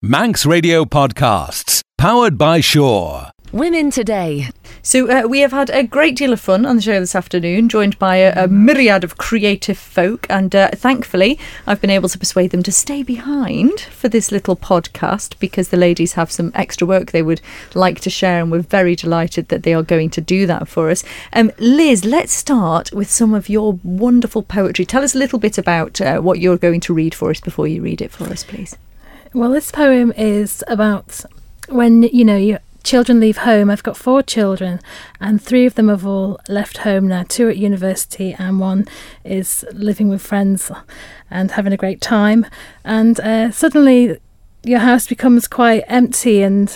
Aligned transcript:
Manx 0.00 0.46
Radio 0.46 0.84
Podcasts, 0.84 1.82
powered 1.96 2.38
by 2.38 2.60
Sure. 2.60 3.30
Women 3.50 3.90
Today. 3.90 4.50
So, 4.80 5.10
uh, 5.10 5.26
we 5.26 5.40
have 5.40 5.50
had 5.50 5.70
a 5.70 5.82
great 5.82 6.14
deal 6.14 6.32
of 6.32 6.40
fun 6.40 6.64
on 6.64 6.76
the 6.76 6.82
show 6.82 7.00
this 7.00 7.16
afternoon, 7.16 7.68
joined 7.68 7.98
by 7.98 8.18
a, 8.18 8.44
a 8.44 8.46
myriad 8.46 9.02
of 9.02 9.18
creative 9.18 9.76
folk. 9.76 10.24
And 10.30 10.54
uh, 10.54 10.68
thankfully, 10.70 11.36
I've 11.66 11.80
been 11.80 11.90
able 11.90 12.08
to 12.10 12.18
persuade 12.18 12.52
them 12.52 12.62
to 12.62 12.70
stay 12.70 13.02
behind 13.02 13.80
for 13.80 14.08
this 14.08 14.30
little 14.30 14.54
podcast 14.54 15.36
because 15.40 15.70
the 15.70 15.76
ladies 15.76 16.12
have 16.12 16.30
some 16.30 16.52
extra 16.54 16.86
work 16.86 17.10
they 17.10 17.20
would 17.20 17.40
like 17.74 17.98
to 18.02 18.10
share. 18.10 18.40
And 18.40 18.52
we're 18.52 18.60
very 18.60 18.94
delighted 18.94 19.48
that 19.48 19.64
they 19.64 19.74
are 19.74 19.82
going 19.82 20.10
to 20.10 20.20
do 20.20 20.46
that 20.46 20.68
for 20.68 20.90
us. 20.90 21.02
Um, 21.32 21.50
Liz, 21.58 22.04
let's 22.04 22.32
start 22.32 22.92
with 22.92 23.10
some 23.10 23.34
of 23.34 23.48
your 23.48 23.80
wonderful 23.82 24.44
poetry. 24.44 24.84
Tell 24.86 25.02
us 25.02 25.16
a 25.16 25.18
little 25.18 25.40
bit 25.40 25.58
about 25.58 26.00
uh, 26.00 26.20
what 26.20 26.38
you're 26.38 26.56
going 26.56 26.78
to 26.82 26.94
read 26.94 27.16
for 27.16 27.30
us 27.30 27.40
before 27.40 27.66
you 27.66 27.82
read 27.82 28.00
it 28.00 28.12
for 28.12 28.26
us, 28.26 28.44
please. 28.44 28.76
Well, 29.34 29.50
this 29.50 29.70
poem 29.70 30.12
is 30.16 30.64
about 30.68 31.22
when, 31.68 32.02
you 32.02 32.24
know, 32.24 32.38
your 32.38 32.60
children 32.82 33.20
leave 33.20 33.38
home. 33.38 33.68
I've 33.68 33.82
got 33.82 33.98
four 33.98 34.22
children, 34.22 34.80
and 35.20 35.40
three 35.40 35.66
of 35.66 35.74
them 35.74 35.88
have 35.88 36.06
all 36.06 36.40
left 36.48 36.78
home 36.78 37.08
now. 37.08 37.24
Two 37.28 37.50
at 37.50 37.58
university, 37.58 38.34
and 38.38 38.58
one 38.58 38.86
is 39.24 39.66
living 39.72 40.08
with 40.08 40.22
friends 40.22 40.72
and 41.30 41.50
having 41.50 41.74
a 41.74 41.76
great 41.76 42.00
time. 42.00 42.46
And 42.84 43.20
uh, 43.20 43.50
suddenly, 43.50 44.18
your 44.64 44.78
house 44.78 45.06
becomes 45.06 45.46
quite 45.46 45.84
empty, 45.88 46.42
and 46.42 46.70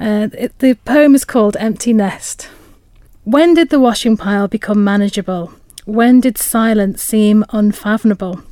uh, 0.00 0.28
it, 0.32 0.58
the 0.60 0.72
poem 0.86 1.14
is 1.14 1.26
called 1.26 1.54
Empty 1.60 1.92
Nest. 1.92 2.48
When 3.24 3.52
did 3.52 3.68
the 3.68 3.80
washing 3.80 4.16
pile 4.16 4.48
become 4.48 4.82
manageable? 4.82 5.52
When 5.84 6.22
did 6.22 6.38
silence 6.38 7.02
seem 7.02 7.44
unfathomable? 7.50 8.42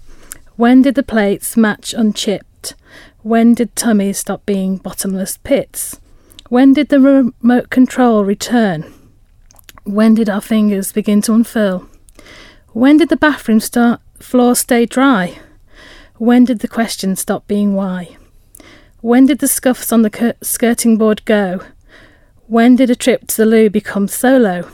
When 0.56 0.82
did 0.82 0.96
the 0.96 1.02
plates 1.02 1.56
match 1.56 1.94
unchipped? 1.94 2.74
When 3.26 3.54
did 3.54 3.74
tummies 3.74 4.18
stop 4.18 4.46
being 4.46 4.76
bottomless 4.76 5.36
pits? 5.38 5.98
When 6.48 6.74
did 6.74 6.90
the 6.90 7.00
remote 7.00 7.70
control 7.70 8.24
return? 8.24 8.84
When 9.82 10.14
did 10.14 10.30
our 10.30 10.40
fingers 10.40 10.92
begin 10.92 11.22
to 11.22 11.32
unfurl? 11.34 11.88
When 12.68 12.98
did 12.98 13.08
the 13.08 13.16
bathroom 13.16 13.58
start, 13.58 14.00
floor 14.20 14.54
stay 14.54 14.86
dry? 14.86 15.40
When 16.18 16.44
did 16.44 16.60
the 16.60 16.68
question 16.68 17.16
stop 17.16 17.48
being 17.48 17.74
why? 17.74 18.16
When 19.00 19.26
did 19.26 19.40
the 19.40 19.48
scuffs 19.48 19.90
on 19.90 20.02
the 20.02 20.10
cur- 20.10 20.36
skirting 20.40 20.96
board 20.96 21.24
go? 21.24 21.62
When 22.46 22.76
did 22.76 22.90
a 22.90 22.94
trip 22.94 23.26
to 23.26 23.38
the 23.38 23.46
loo 23.46 23.68
become 23.68 24.06
solo? 24.06 24.70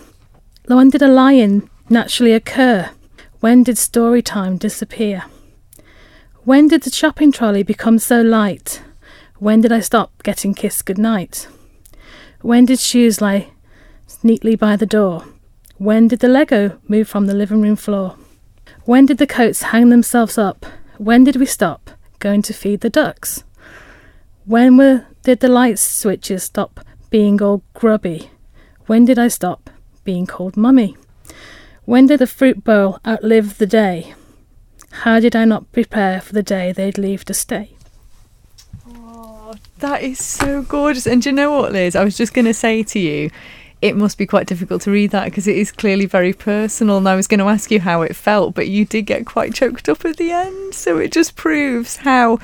When 0.67 0.91
did 0.91 1.01
a 1.01 1.09
lion 1.09 1.71
naturally 1.89 2.35
occur? 2.35 2.91
When 3.41 3.63
did 3.63 3.79
story 3.79 4.21
time 4.21 4.59
disappear? 4.59 5.23
When 6.45 6.67
did 6.67 6.83
the 6.83 6.91
shopping 6.91 7.31
trolley 7.31 7.63
become 7.63 8.01
so 8.01 8.21
light? 8.21 8.83
When 9.39 9.61
did 9.61 9.71
I 9.71 9.79
stop 9.79 10.25
getting 10.25 10.55
kissed 10.55 10.87
goodnight? 10.87 11.47
When 12.41 12.65
did 12.65 12.81
shoes 12.81 13.21
lie 13.21 13.53
neatly 14.25 14.57
by 14.57 14.75
the 14.75 14.85
door? 14.85 15.25
When 15.79 16.09
did 16.09 16.19
the 16.19 16.27
Lego 16.27 16.81
move 16.89 17.07
from 17.07 17.27
the 17.27 17.35
living 17.35 17.63
room 17.63 17.77
floor? 17.77 18.17
When 18.87 19.07
did 19.07 19.19
the 19.19 19.27
coats 19.27 19.63
hang 19.63 19.91
themselves 19.91 20.37
up? 20.37 20.67
When 20.99 21.23
did 21.23 21.37
we 21.37 21.47
stop 21.47 21.91
going 22.19 22.43
to 22.43 22.53
feed 22.53 22.81
the 22.81 22.91
ducks? 22.91 23.45
When 24.45 24.77
were, 24.77 25.07
did 25.23 25.39
the 25.39 25.49
light 25.49 25.79
switches 25.79 26.43
stop 26.43 26.81
being 27.09 27.41
all 27.41 27.63
grubby? 27.73 28.33
When 28.87 29.05
did 29.05 29.17
I 29.17 29.29
stop 29.29 29.71
being 30.03 30.27
called 30.27 30.57
mummy? 30.57 30.97
When 31.85 32.09
did 32.09 32.19
the 32.19 32.27
fruit 32.27 32.65
bowl 32.65 32.99
outlive 33.07 33.59
the 33.59 33.67
day? 33.67 34.15
How 34.93 35.19
did 35.19 35.35
I 35.35 35.45
not 35.45 35.71
prepare 35.73 36.21
for 36.21 36.33
the 36.33 36.43
day 36.43 36.71
they'd 36.71 36.99
leave 36.99 37.25
to 37.25 37.35
stay? 37.35 37.71
Oh, 38.89 39.55
that 39.79 40.03
is 40.03 40.23
so 40.23 40.63
gorgeous. 40.63 41.07
And 41.07 41.23
do 41.23 41.31
you 41.31 41.35
know 41.35 41.51
what, 41.51 41.73
Liz? 41.73 41.97
I 41.97 42.05
was 42.05 42.17
just 42.17 42.35
going 42.35 42.45
to 42.45 42.55
say 42.55 42.83
to 42.85 42.99
you, 42.99 43.31
it 43.81 43.97
must 43.97 44.17
be 44.17 44.27
quite 44.27 44.47
difficult 44.47 44.83
to 44.83 44.93
read 44.93 45.11
that 45.11 45.25
because 45.25 45.49
it 45.49 45.57
is 45.57 45.73
clearly 45.73 46.07
very 46.07 46.33
personal. 46.33 46.99
And 46.99 47.09
I 47.09 47.17
was 47.17 47.27
going 47.27 47.41
to 47.41 47.49
ask 47.49 47.71
you 47.71 47.81
how 47.81 48.03
it 48.03 48.15
felt, 48.15 48.55
but 48.55 48.69
you 48.69 48.85
did 48.85 49.03
get 49.03 49.27
quite 49.27 49.55
choked 49.55 49.89
up 49.89 50.05
at 50.05 50.19
the 50.19 50.31
end. 50.31 50.75
So 50.75 50.99
it 50.99 51.11
just 51.11 51.35
proves 51.35 51.97
how 51.97 52.39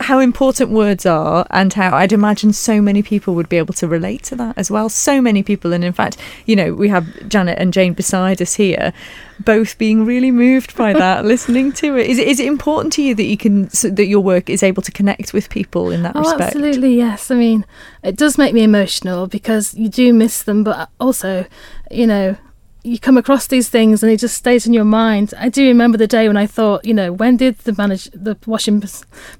how 0.00 0.18
important 0.18 0.70
words 0.70 1.06
are 1.06 1.46
and 1.50 1.72
how 1.72 1.96
I'd 1.96 2.12
imagine 2.12 2.52
so 2.52 2.82
many 2.82 3.02
people 3.02 3.34
would 3.34 3.48
be 3.48 3.56
able 3.56 3.72
to 3.74 3.88
relate 3.88 4.22
to 4.24 4.36
that 4.36 4.58
as 4.58 4.70
well. 4.70 4.90
So 4.90 5.22
many 5.22 5.42
people, 5.42 5.72
and 5.72 5.82
in 5.82 5.94
fact, 5.94 6.18
you 6.44 6.54
know, 6.54 6.74
we 6.74 6.88
have 6.88 7.28
Janet 7.28 7.58
and 7.58 7.72
Jane 7.72 7.94
beside 7.94 8.42
us 8.42 8.54
here, 8.54 8.92
both 9.38 9.78
being 9.78 10.04
really 10.04 10.30
moved 10.30 10.76
by 10.76 10.92
that, 10.92 11.24
listening 11.34 11.72
to 11.72 11.96
it. 11.96 12.10
Is 12.10 12.18
it 12.18 12.28
is 12.28 12.38
it 12.38 12.46
important 12.46 12.92
to 12.94 13.02
you 13.02 13.14
that 13.14 13.24
you 13.24 13.38
can 13.38 13.70
so 13.70 13.88
that 13.88 14.06
your 14.06 14.20
work 14.20 14.50
is 14.50 14.62
able 14.62 14.82
to 14.82 14.92
connect 14.92 15.32
with 15.32 15.48
people 15.48 15.90
in 15.90 16.02
that 16.02 16.14
oh, 16.14 16.20
respect? 16.20 16.42
absolutely, 16.42 16.96
yes. 16.96 17.30
I 17.30 17.36
mean, 17.36 17.64
it 18.02 18.16
does 18.16 18.36
make 18.36 18.52
me 18.52 18.62
emotional 18.62 19.28
because 19.28 19.72
you 19.74 19.88
do 19.88 20.12
miss 20.12 20.42
them, 20.42 20.62
but 20.62 20.90
also, 21.00 21.46
you 21.90 22.06
know, 22.06 22.36
you 22.82 22.98
come 22.98 23.16
across 23.16 23.46
these 23.46 23.68
things 23.68 24.02
and 24.02 24.10
it 24.10 24.18
just 24.18 24.36
stays 24.36 24.66
in 24.66 24.72
your 24.72 24.84
mind. 24.84 25.34
I 25.38 25.48
do 25.48 25.66
remember 25.66 25.98
the 25.98 26.06
day 26.06 26.28
when 26.28 26.36
I 26.36 26.46
thought, 26.46 26.84
you 26.84 26.94
know, 26.94 27.12
when 27.12 27.36
did 27.36 27.58
the 27.58 27.74
manage 27.76 28.04
the 28.12 28.36
washing 28.46 28.82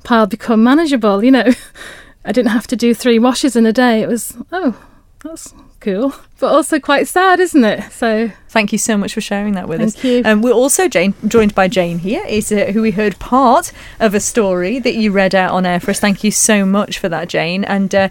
pile 0.05 0.27
become 0.27 0.63
manageable? 0.63 1.25
You 1.25 1.31
know, 1.31 1.53
I 2.25 2.33
didn't 2.33 2.51
have 2.51 2.67
to 2.69 2.77
do 2.77 2.95
three 2.95 3.19
washes 3.19 3.57
in 3.57 3.67
a 3.67 3.73
day. 3.73 4.03
It 4.03 4.09
was 4.09 4.37
oh, 4.53 4.77
that's 5.25 5.55
cool, 5.81 6.15
but 6.39 6.53
also 6.53 6.79
quite 6.79 7.09
sad, 7.09 7.41
isn't 7.41 7.65
it? 7.65 7.91
So 7.93 8.31
thank 8.51 8.73
you 8.73 8.79
so 8.79 8.97
much 8.97 9.15
for 9.15 9.21
sharing 9.21 9.55
that 9.55 9.69
with 9.69 9.81
Thank 9.81 9.97
us. 9.97 10.05
you. 10.05 10.23
Um, 10.25 10.43
we're 10.43 10.53
also 10.53 10.89
Jane, 10.89 11.15
joined 11.27 11.55
by 11.55 11.69
Jane 11.69 11.99
here, 11.99 12.25
is 12.27 12.53
uh, 12.53 12.67
who 12.67 12.83
we 12.83 12.91
heard 12.91 13.19
part 13.19 13.73
of 13.99 14.15
a 14.15 14.21
story 14.21 14.79
that 14.79 14.95
you 14.95 15.13
read 15.13 15.35
out 15.35 15.53
on 15.53 15.65
air 15.65 15.81
for 15.81 15.91
us. 15.91 16.01
Thank 16.01 16.23
you 16.23 16.31
so 16.31 16.67
much 16.67 16.99
for 16.99 17.09
that, 17.09 17.29
Jane. 17.29 17.65
And 17.65 17.95
uh, 17.95 18.09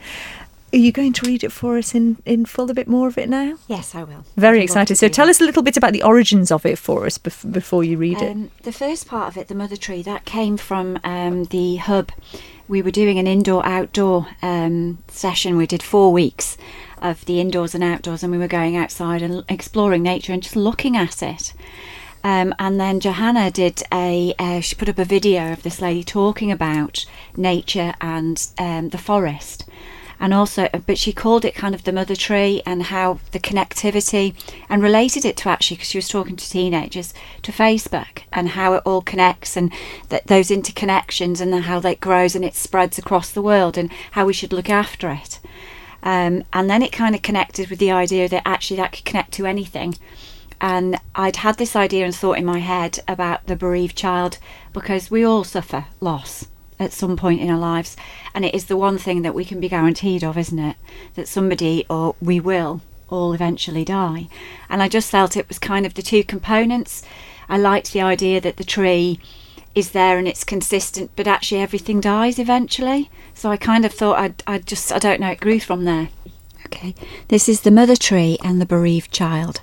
are 0.71 0.77
you 0.77 0.91
going 0.91 1.13
to 1.13 1.25
read 1.25 1.43
it 1.43 1.51
for 1.51 1.77
us 1.77 1.95
in, 1.95 2.17
in 2.25 2.45
full, 2.45 2.69
a 2.69 2.73
bit 2.73 2.87
more 2.87 3.07
of 3.07 3.17
it 3.17 3.29
now? 3.29 3.57
Yes, 3.67 3.95
I 3.95 4.03
will. 4.03 4.25
Very 4.35 4.61
excited. 4.63 4.97
So 4.97 5.07
tell 5.07 5.29
us 5.29 5.41
a 5.41 5.43
little 5.43 5.63
bit 5.63 5.77
about 5.77 5.93
the 5.93 6.03
origins 6.03 6.51
of 6.51 6.65
it 6.65 6.77
for 6.77 7.05
us 7.05 7.17
bef- 7.17 7.51
before 7.51 7.83
you 7.83 7.97
read 7.97 8.21
it. 8.21 8.31
Um, 8.31 8.51
the 8.63 8.71
first 8.71 9.07
part 9.07 9.29
of 9.29 9.37
it, 9.37 9.47
the 9.47 9.55
mother 9.55 9.75
tree, 9.75 10.01
that 10.03 10.25
came 10.25 10.57
from 10.57 10.99
um, 11.03 11.45
the 11.45 11.77
hub. 11.77 12.11
We 12.67 12.81
were 12.81 12.91
doing 12.91 13.17
an 13.17 13.25
indoor 13.25 13.65
outdoor 13.65 14.27
um, 14.41 14.99
session. 15.07 15.57
We 15.57 15.65
did 15.65 15.81
four 15.81 16.11
weeks 16.11 16.57
of 17.01 17.25
the 17.25 17.39
indoors 17.39 17.73
and 17.73 17.83
outdoors, 17.83 18.21
and 18.21 18.31
we 18.31 18.37
were 18.37 18.47
going 18.47 18.75
outside 18.75 19.21
and 19.21 19.43
exploring 19.49 20.03
nature 20.03 20.33
and 20.33 20.43
just 20.43 20.55
looking 20.55 20.95
at 20.95 21.23
it. 21.23 21.53
Um, 22.23 22.53
and 22.59 22.79
then 22.79 22.99
Johanna 22.99 23.49
did 23.49 23.81
a, 23.93 24.33
uh, 24.37 24.59
she 24.59 24.75
put 24.75 24.89
up 24.89 24.99
a 24.99 25.05
video 25.05 25.53
of 25.53 25.63
this 25.63 25.81
lady 25.81 26.03
talking 26.03 26.51
about 26.51 27.05
nature 27.35 27.93
and 28.01 28.45
um, 28.57 28.89
the 28.89 28.97
forest. 28.97 29.65
And 30.19 30.33
also, 30.33 30.67
but 30.85 30.97
she 30.97 31.13
called 31.13 31.45
it 31.45 31.55
kind 31.55 31.73
of 31.73 31.85
the 31.85 31.93
mother 31.93 32.15
tree 32.15 32.61
and 32.65 32.83
how 32.83 33.19
the 33.31 33.39
connectivity 33.39 34.35
and 34.67 34.83
related 34.83 35.23
it 35.23 35.37
to 35.37 35.49
actually, 35.49 35.77
because 35.77 35.89
she 35.89 35.97
was 35.97 36.09
talking 36.09 36.35
to 36.35 36.49
teenagers, 36.49 37.13
to 37.43 37.53
Facebook 37.53 38.23
and 38.33 38.49
how 38.49 38.73
it 38.73 38.83
all 38.85 39.01
connects 39.01 39.55
and 39.55 39.71
that 40.09 40.27
those 40.27 40.49
interconnections 40.49 41.39
and 41.39 41.53
how 41.63 41.79
that 41.79 42.01
grows 42.01 42.35
and 42.35 42.43
it 42.43 42.55
spreads 42.55 42.97
across 42.97 43.31
the 43.31 43.41
world 43.41 43.77
and 43.77 43.91
how 44.11 44.25
we 44.25 44.33
should 44.33 44.51
look 44.51 44.69
after 44.69 45.09
it. 45.09 45.39
Um, 46.03 46.43
and 46.51 46.69
then 46.69 46.81
it 46.81 46.91
kind 46.91 47.15
of 47.15 47.21
connected 47.21 47.69
with 47.69 47.79
the 47.79 47.91
idea 47.91 48.27
that 48.27 48.43
actually 48.45 48.77
that 48.77 48.91
could 48.91 49.05
connect 49.05 49.31
to 49.33 49.45
anything 49.45 49.95
and 50.61 50.97
I'd 51.15 51.37
had 51.37 51.57
this 51.57 51.75
idea 51.75 52.05
and 52.05 52.13
thought 52.13 52.37
in 52.37 52.45
my 52.45 52.59
head 52.59 52.99
about 53.07 53.47
the 53.47 53.55
bereaved 53.55 53.97
child 53.97 54.37
because 54.73 55.09
we 55.09 55.23
all 55.23 55.43
suffer 55.43 55.85
loss 56.01 56.48
at 56.79 56.93
some 56.93 57.17
point 57.17 57.41
in 57.41 57.49
our 57.49 57.57
lives, 57.57 57.97
and 58.33 58.45
it 58.45 58.55
is 58.55 58.65
the 58.65 58.77
one 58.77 58.97
thing 58.97 59.21
that 59.21 59.35
we 59.35 59.45
can 59.45 59.59
be 59.59 59.69
guaranteed 59.69 60.23
of, 60.23 60.37
isn't 60.37 60.59
it? 60.59 60.77
That 61.15 61.27
somebody 61.27 61.85
or 61.89 62.15
we 62.21 62.39
will 62.39 62.81
all 63.09 63.33
eventually 63.33 63.83
die. 63.83 64.29
And 64.69 64.81
I 64.81 64.87
just 64.87 65.11
felt 65.11 65.35
it 65.35 65.47
was 65.47 65.59
kind 65.59 65.85
of 65.85 65.95
the 65.95 66.01
two 66.01 66.23
components. 66.23 67.03
I 67.47 67.57
liked 67.57 67.91
the 67.91 68.01
idea 68.01 68.39
that 68.41 68.57
the 68.57 68.63
tree 68.63 69.19
is 69.75 69.91
there 69.91 70.17
and 70.17 70.27
it's 70.27 70.43
consistent, 70.43 71.11
but 71.15 71.27
actually 71.27 71.61
everything 71.61 71.99
dies 71.99 72.39
eventually. 72.39 73.09
So 73.33 73.49
I 73.49 73.57
kind 73.57 73.85
of 73.85 73.93
thought 73.93 74.19
I'd, 74.19 74.43
I'd 74.47 74.65
just, 74.65 74.91
I 74.91 74.99
don't 74.99 75.19
know, 75.19 75.31
it 75.31 75.39
grew 75.39 75.59
from 75.59 75.85
there. 75.85 76.09
Okay, 76.65 76.93
this 77.29 77.49
is 77.49 77.61
the 77.61 77.71
mother 77.71 77.95
tree 77.95 78.37
and 78.43 78.61
the 78.61 78.65
bereaved 78.65 79.11
child. 79.11 79.61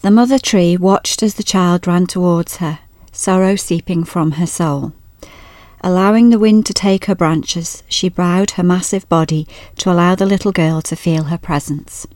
The 0.00 0.10
mother 0.10 0.38
tree 0.38 0.76
watched 0.76 1.22
as 1.22 1.34
the 1.34 1.42
child 1.42 1.86
ran 1.86 2.06
towards 2.06 2.56
her, 2.56 2.80
sorrow 3.10 3.56
seeping 3.56 4.04
from 4.04 4.32
her 4.32 4.46
soul. 4.46 4.92
Allowing 5.80 6.30
the 6.30 6.38
wind 6.38 6.66
to 6.66 6.74
take 6.74 7.04
her 7.04 7.14
branches, 7.14 7.82
she 7.88 8.08
bowed 8.08 8.52
her 8.52 8.62
massive 8.62 9.08
body 9.08 9.46
to 9.76 9.90
allow 9.90 10.14
the 10.14 10.26
little 10.26 10.52
girl 10.52 10.82
to 10.82 10.96
feel 10.96 11.24
her 11.24 11.38
presence. 11.38 12.06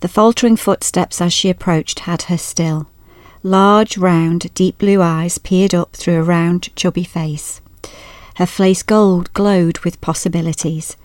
The 0.00 0.08
faltering 0.08 0.56
footsteps 0.56 1.20
as 1.20 1.32
she 1.32 1.48
approached 1.48 2.00
had 2.00 2.22
her 2.22 2.36
still. 2.36 2.88
Large, 3.42 3.96
round, 3.96 4.52
deep 4.54 4.78
blue 4.78 5.00
eyes 5.00 5.38
peered 5.38 5.74
up 5.74 5.96
through 5.96 6.20
a 6.20 6.22
round, 6.22 6.74
chubby 6.76 7.04
face. 7.04 7.60
Her 8.36 8.46
face 8.46 8.82
gold 8.82 9.32
glowed 9.32 9.78
with 9.78 10.00
possibilities. 10.02 10.96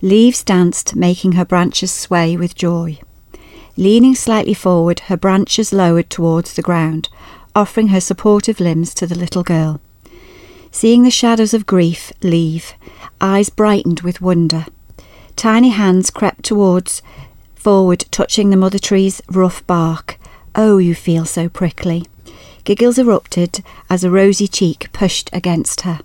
Leaves 0.00 0.42
danced, 0.42 0.96
making 0.96 1.32
her 1.32 1.44
branches 1.44 1.90
sway 1.90 2.36
with 2.36 2.54
joy. 2.54 2.98
Leaning 3.76 4.14
slightly 4.14 4.54
forward, 4.54 5.00
her 5.00 5.16
branches 5.16 5.72
lowered 5.72 6.08
towards 6.08 6.54
the 6.54 6.62
ground, 6.62 7.10
offering 7.54 7.88
her 7.88 8.00
supportive 8.00 8.60
limbs 8.60 8.94
to 8.94 9.06
the 9.06 9.18
little 9.18 9.42
girl. 9.42 9.80
Seeing 10.70 11.02
the 11.02 11.10
shadows 11.10 11.54
of 11.54 11.66
grief 11.66 12.12
leave, 12.22 12.74
eyes 13.20 13.48
brightened 13.48 14.00
with 14.00 14.20
wonder. 14.20 14.66
Tiny 15.36 15.70
hands 15.70 16.10
crept 16.10 16.44
towards, 16.44 17.02
forward, 17.54 18.04
touching 18.10 18.50
the 18.50 18.56
mother 18.56 18.78
tree's 18.78 19.22
rough 19.28 19.66
bark. 19.66 20.18
Oh, 20.54 20.78
you 20.78 20.94
feel 20.94 21.24
so 21.24 21.48
prickly. 21.48 22.06
Giggles 22.64 22.98
erupted 22.98 23.62
as 23.88 24.04
a 24.04 24.10
rosy 24.10 24.46
cheek 24.46 24.88
pushed 24.92 25.30
against 25.32 25.82
her. 25.82 26.00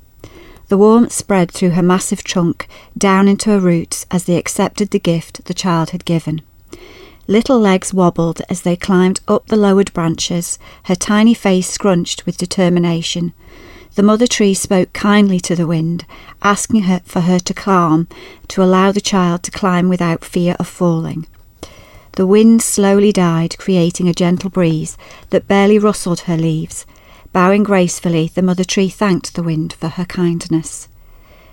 The 0.69 0.77
warmth 0.77 1.11
spread 1.11 1.51
through 1.51 1.71
her 1.71 1.83
massive 1.83 2.23
trunk, 2.23 2.67
down 2.97 3.27
into 3.27 3.49
her 3.49 3.59
roots 3.59 4.05
as 4.09 4.23
they 4.23 4.37
accepted 4.37 4.91
the 4.91 4.99
gift 4.99 5.45
the 5.45 5.53
child 5.53 5.89
had 5.89 6.05
given. 6.05 6.41
Little 7.27 7.59
legs 7.59 7.93
wobbled 7.93 8.41
as 8.49 8.61
they 8.61 8.75
climbed 8.75 9.19
up 9.27 9.47
the 9.47 9.55
lowered 9.55 9.93
branches, 9.93 10.57
her 10.83 10.95
tiny 10.95 11.33
face 11.33 11.69
scrunched 11.69 12.25
with 12.25 12.37
determination. 12.37 13.33
The 13.95 14.03
mother 14.03 14.25
tree 14.25 14.55
spoke 14.55 14.91
kindly 14.91 15.39
to 15.41 15.55
the 15.55 15.67
wind, 15.67 16.05
asking 16.41 16.83
her 16.83 17.01
for 17.05 17.21
her 17.21 17.37
to 17.37 17.53
calm, 17.53 18.07
to 18.47 18.63
allow 18.63 18.91
the 18.91 18.99
child 18.99 19.43
to 19.43 19.51
climb 19.51 19.87
without 19.87 20.25
fear 20.25 20.55
of 20.59 20.67
falling. 20.67 21.27
The 22.13 22.25
wind 22.25 22.63
slowly 22.63 23.11
died, 23.11 23.57
creating 23.59 24.07
a 24.07 24.13
gentle 24.13 24.49
breeze 24.49 24.97
that 25.29 25.47
barely 25.47 25.77
rustled 25.77 26.21
her 26.21 26.37
leaves. 26.37 26.87
Bowing 27.31 27.61
gracefully, 27.61 28.31
the 28.33 28.41
mother 28.41 28.63
tree 28.63 28.89
thanked 28.89 29.35
the 29.35 29.43
wind 29.43 29.73
for 29.73 29.89
her 29.89 30.05
kindness. 30.05 30.87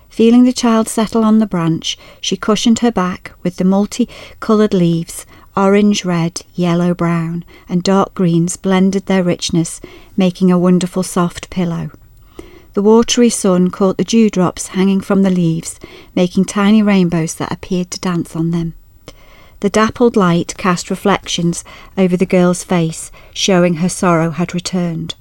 Feeling 0.09 0.45
the 0.45 0.53
child 0.53 0.89
settle 0.89 1.25
on 1.25 1.41
the 1.41 1.47
branch, 1.47 1.99
she 2.23 2.37
cushioned 2.39 2.79
her 2.79 2.91
back 2.91 3.33
with 3.43 3.57
the 3.57 3.65
multi-coloured 3.65 4.73
leaves. 4.73 5.27
Orange, 5.57 6.07
red, 6.07 6.43
yellow, 6.55 6.95
brown, 6.95 7.45
and 7.69 7.83
dark 7.83 8.15
greens 8.15 8.57
blended 8.57 9.07
their 9.07 9.23
richness, 9.23 9.81
making 10.17 10.51
a 10.51 10.59
wonderful 10.59 11.03
soft 11.03 11.51
pillow. 11.51 11.91
The 12.73 12.83
watery 12.83 13.31
sun 13.31 13.71
caught 13.71 13.97
the 13.97 14.05
dewdrops 14.05 14.69
hanging 14.69 15.01
from 15.01 15.23
the 15.23 15.31
leaves, 15.31 15.81
making 16.15 16.45
tiny 16.45 16.83
rainbows 16.83 17.35
that 17.35 17.51
appeared 17.51 17.91
to 17.91 18.01
dance 18.01 18.37
on 18.37 18.53
them. 18.53 18.75
The 19.59 19.71
dappled 19.71 20.17
light 20.17 20.55
cast 20.57 20.89
reflections 20.89 21.65
over 21.99 22.17
the 22.17 22.27
girl's 22.27 22.63
face, 22.63 23.11
showing 23.35 23.75
her 23.75 23.89
sorrow 23.89 24.31
had 24.31 24.55
returned. 24.55 25.17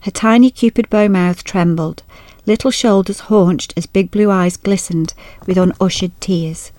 Her 0.00 0.10
tiny 0.10 0.50
cupid 0.50 0.90
bow 0.90 1.08
mouth 1.08 1.44
trembled, 1.44 2.02
little 2.46 2.70
shoulders 2.70 3.20
haunched 3.20 3.74
as 3.76 3.86
big 3.86 4.10
blue 4.10 4.30
eyes 4.30 4.56
glistened 4.56 5.14
with 5.46 5.56
unushered 5.56 6.12
tears. 6.20 6.72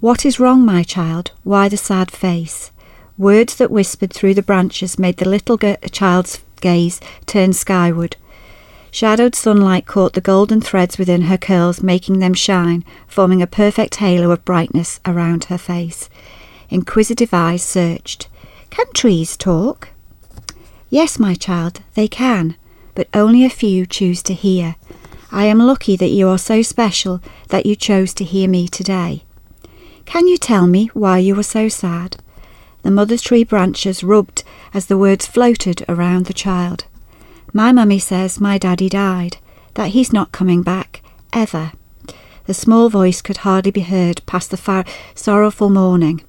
What 0.00 0.24
is 0.24 0.40
wrong, 0.40 0.64
my 0.64 0.82
child? 0.82 1.30
Why 1.44 1.68
the 1.68 1.76
sad 1.76 2.10
face? 2.10 2.70
Words 3.18 3.56
that 3.56 3.70
whispered 3.70 4.12
through 4.12 4.34
the 4.34 4.42
branches 4.42 4.98
made 4.98 5.18
the 5.18 5.28
little 5.28 5.58
g- 5.58 5.76
child's 5.90 6.40
gaze 6.60 7.00
turn 7.26 7.52
skyward. 7.52 8.16
Shadowed 8.94 9.34
sunlight 9.34 9.86
caught 9.86 10.12
the 10.12 10.20
golden 10.20 10.60
threads 10.60 10.98
within 10.98 11.22
her 11.22 11.38
curls, 11.38 11.82
making 11.82 12.18
them 12.18 12.34
shine, 12.34 12.84
forming 13.08 13.40
a 13.40 13.46
perfect 13.46 13.96
halo 13.96 14.30
of 14.30 14.44
brightness 14.44 15.00
around 15.06 15.44
her 15.44 15.56
face. 15.56 16.10
Inquisitive 16.68 17.32
eyes 17.32 17.62
searched. 17.62 18.28
Can 18.68 18.84
trees 18.92 19.38
talk? 19.38 19.88
Yes, 20.90 21.18
my 21.18 21.34
child, 21.34 21.80
they 21.94 22.06
can, 22.06 22.54
but 22.94 23.08
only 23.14 23.46
a 23.46 23.50
few 23.50 23.86
choose 23.86 24.22
to 24.24 24.34
hear. 24.34 24.76
I 25.30 25.46
am 25.46 25.58
lucky 25.58 25.96
that 25.96 26.10
you 26.10 26.28
are 26.28 26.36
so 26.36 26.60
special 26.60 27.22
that 27.48 27.64
you 27.64 27.74
chose 27.74 28.12
to 28.14 28.24
hear 28.24 28.46
me 28.46 28.68
today. 28.68 29.24
Can 30.04 30.28
you 30.28 30.36
tell 30.36 30.66
me 30.66 30.90
why 30.92 31.16
you 31.16 31.34
were 31.34 31.42
so 31.42 31.70
sad? 31.70 32.18
The 32.82 32.90
mother 32.90 33.16
tree 33.16 33.44
branches 33.44 34.04
rubbed 34.04 34.44
as 34.74 34.86
the 34.86 34.98
words 34.98 35.26
floated 35.26 35.82
around 35.88 36.26
the 36.26 36.34
child. 36.34 36.84
My 37.54 37.70
mummy 37.70 37.98
says 37.98 38.40
my 38.40 38.56
daddy 38.56 38.88
died, 38.88 39.36
that 39.74 39.90
he's 39.90 40.12
not 40.12 40.32
coming 40.32 40.62
back, 40.62 41.02
ever. 41.34 41.72
The 42.46 42.54
small 42.54 42.88
voice 42.88 43.20
could 43.20 43.38
hardly 43.38 43.70
be 43.70 43.82
heard 43.82 44.24
past 44.24 44.50
the 44.50 44.56
far- 44.56 44.86
sorrowful 45.14 45.68
mourning. 45.68 46.22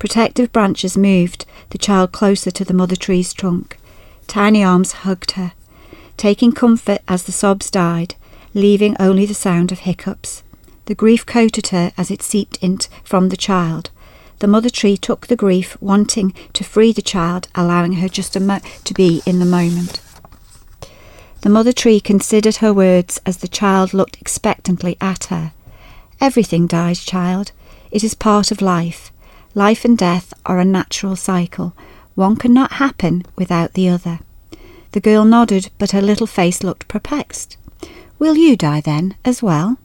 Protective 0.00 0.52
branches 0.52 0.96
moved 0.96 1.46
the 1.70 1.78
child 1.78 2.10
closer 2.10 2.50
to 2.50 2.64
the 2.64 2.74
mother 2.74 2.96
tree's 2.96 3.32
trunk. 3.32 3.78
Tiny 4.26 4.62
arms 4.64 4.92
hugged 4.92 5.32
her, 5.32 5.52
taking 6.16 6.50
comfort 6.50 6.98
as 7.06 7.22
the 7.22 7.32
sobs 7.32 7.70
died, 7.70 8.16
leaving 8.52 8.96
only 8.98 9.24
the 9.24 9.34
sound 9.34 9.70
of 9.70 9.80
hiccups. 9.80 10.42
The 10.86 10.94
grief 10.96 11.24
coated 11.24 11.68
her 11.68 11.92
as 11.96 12.10
it 12.10 12.22
seeped 12.22 12.58
in 12.60 12.78
from 13.04 13.28
the 13.28 13.36
child. 13.36 13.90
The 14.40 14.46
mother 14.46 14.70
tree 14.70 14.96
took 14.96 15.28
the 15.28 15.36
grief, 15.36 15.80
wanting 15.80 16.34
to 16.52 16.64
free 16.64 16.92
the 16.92 17.02
child, 17.02 17.48
allowing 17.54 17.94
her 17.94 18.08
just 18.08 18.34
a 18.36 18.40
mo- 18.40 18.60
to 18.84 18.94
be 18.94 19.22
in 19.24 19.38
the 19.38 19.46
moment. 19.46 20.00
The 21.46 21.52
mother 21.52 21.72
tree 21.72 22.00
considered 22.00 22.56
her 22.56 22.74
words 22.74 23.20
as 23.24 23.36
the 23.36 23.46
child 23.46 23.94
looked 23.94 24.20
expectantly 24.20 24.96
at 25.00 25.26
her. 25.26 25.52
Everything 26.20 26.66
dies, 26.66 27.04
child. 27.04 27.52
It 27.92 28.02
is 28.02 28.14
part 28.14 28.50
of 28.50 28.60
life. 28.60 29.12
Life 29.54 29.84
and 29.84 29.96
death 29.96 30.34
are 30.44 30.58
a 30.58 30.64
natural 30.64 31.14
cycle. 31.14 31.72
One 32.16 32.34
cannot 32.34 32.82
happen 32.82 33.24
without 33.36 33.74
the 33.74 33.88
other. 33.88 34.18
The 34.90 34.98
girl 34.98 35.24
nodded, 35.24 35.70
but 35.78 35.92
her 35.92 36.02
little 36.02 36.26
face 36.26 36.64
looked 36.64 36.88
perplexed. 36.88 37.56
Will 38.18 38.36
you 38.36 38.56
die 38.56 38.80
then, 38.80 39.14
as 39.24 39.40
well? 39.40 39.78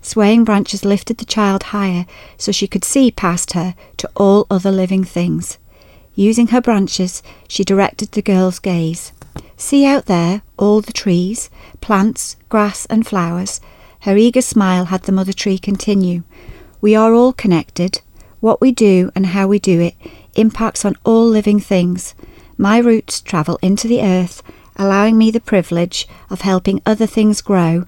Swaying 0.00 0.44
branches 0.44 0.86
lifted 0.86 1.18
the 1.18 1.26
child 1.26 1.64
higher 1.64 2.06
so 2.38 2.50
she 2.50 2.66
could 2.66 2.82
see 2.82 3.10
past 3.10 3.52
her 3.52 3.74
to 3.98 4.10
all 4.16 4.46
other 4.48 4.72
living 4.72 5.04
things. 5.04 5.58
Using 6.14 6.46
her 6.46 6.62
branches, 6.62 7.22
she 7.46 7.62
directed 7.62 8.12
the 8.12 8.22
girl's 8.22 8.58
gaze. 8.58 9.12
See 9.56 9.86
out 9.86 10.06
there 10.06 10.42
all 10.58 10.80
the 10.80 10.92
trees, 10.92 11.50
plants, 11.80 12.36
grass, 12.48 12.86
and 12.86 13.06
flowers. 13.06 13.60
Her 14.00 14.16
eager 14.16 14.42
smile 14.42 14.86
had 14.86 15.04
the 15.04 15.12
mother 15.12 15.32
tree 15.32 15.58
continue. 15.58 16.22
We 16.80 16.94
are 16.94 17.14
all 17.14 17.32
connected. 17.32 18.02
What 18.40 18.60
we 18.60 18.72
do 18.72 19.10
and 19.14 19.26
how 19.26 19.46
we 19.46 19.58
do 19.58 19.80
it 19.80 19.94
impacts 20.34 20.84
on 20.84 20.96
all 21.04 21.24
living 21.24 21.60
things. 21.60 22.14
My 22.58 22.78
roots 22.78 23.20
travel 23.20 23.58
into 23.62 23.88
the 23.88 24.02
earth, 24.02 24.42
allowing 24.76 25.16
me 25.16 25.30
the 25.30 25.40
privilege 25.40 26.06
of 26.28 26.42
helping 26.42 26.82
other 26.84 27.06
things 27.06 27.40
grow, 27.40 27.86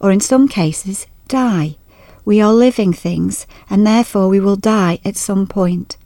or 0.00 0.10
in 0.10 0.20
some 0.20 0.48
cases, 0.48 1.06
die. 1.28 1.76
We 2.24 2.40
are 2.40 2.52
living 2.52 2.92
things, 2.92 3.46
and 3.70 3.86
therefore 3.86 4.28
we 4.28 4.40
will 4.40 4.56
die 4.56 4.98
at 5.04 5.16
some 5.16 5.46
point. 5.46 5.96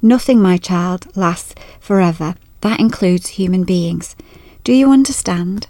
Nothing, 0.00 0.40
my 0.40 0.56
child, 0.56 1.06
lasts 1.16 1.54
forever. 1.80 2.34
That 2.60 2.80
includes 2.80 3.30
human 3.30 3.64
beings. 3.64 4.14
Do 4.64 4.72
you 4.72 4.92
understand? 4.92 5.66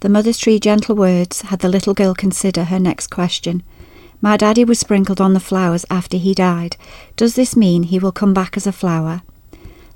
The 0.00 0.10
mother's 0.10 0.38
three 0.38 0.58
gentle 0.58 0.94
words 0.94 1.40
had 1.40 1.60
the 1.60 1.70
little 1.70 1.94
girl 1.94 2.14
consider 2.14 2.64
her 2.64 2.78
next 2.78 3.06
question. 3.06 3.62
My 4.20 4.36
daddy 4.36 4.62
was 4.62 4.78
sprinkled 4.78 5.22
on 5.22 5.32
the 5.32 5.40
flowers 5.40 5.86
after 5.88 6.18
he 6.18 6.34
died. 6.34 6.76
Does 7.16 7.34
this 7.34 7.56
mean 7.56 7.84
he 7.84 7.98
will 7.98 8.12
come 8.12 8.34
back 8.34 8.58
as 8.58 8.66
a 8.66 8.72
flower? 8.72 9.22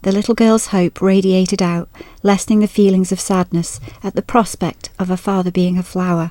The 0.02 0.12
little 0.12 0.34
girl's 0.34 0.68
hope 0.68 1.02
radiated 1.02 1.60
out, 1.60 1.90
lessening 2.22 2.60
the 2.60 2.66
feelings 2.66 3.12
of 3.12 3.20
sadness 3.20 3.78
at 4.02 4.14
the 4.14 4.22
prospect 4.22 4.88
of 4.98 5.08
her 5.08 5.16
father 5.18 5.50
being 5.50 5.76
a 5.76 5.82
flower. 5.82 6.30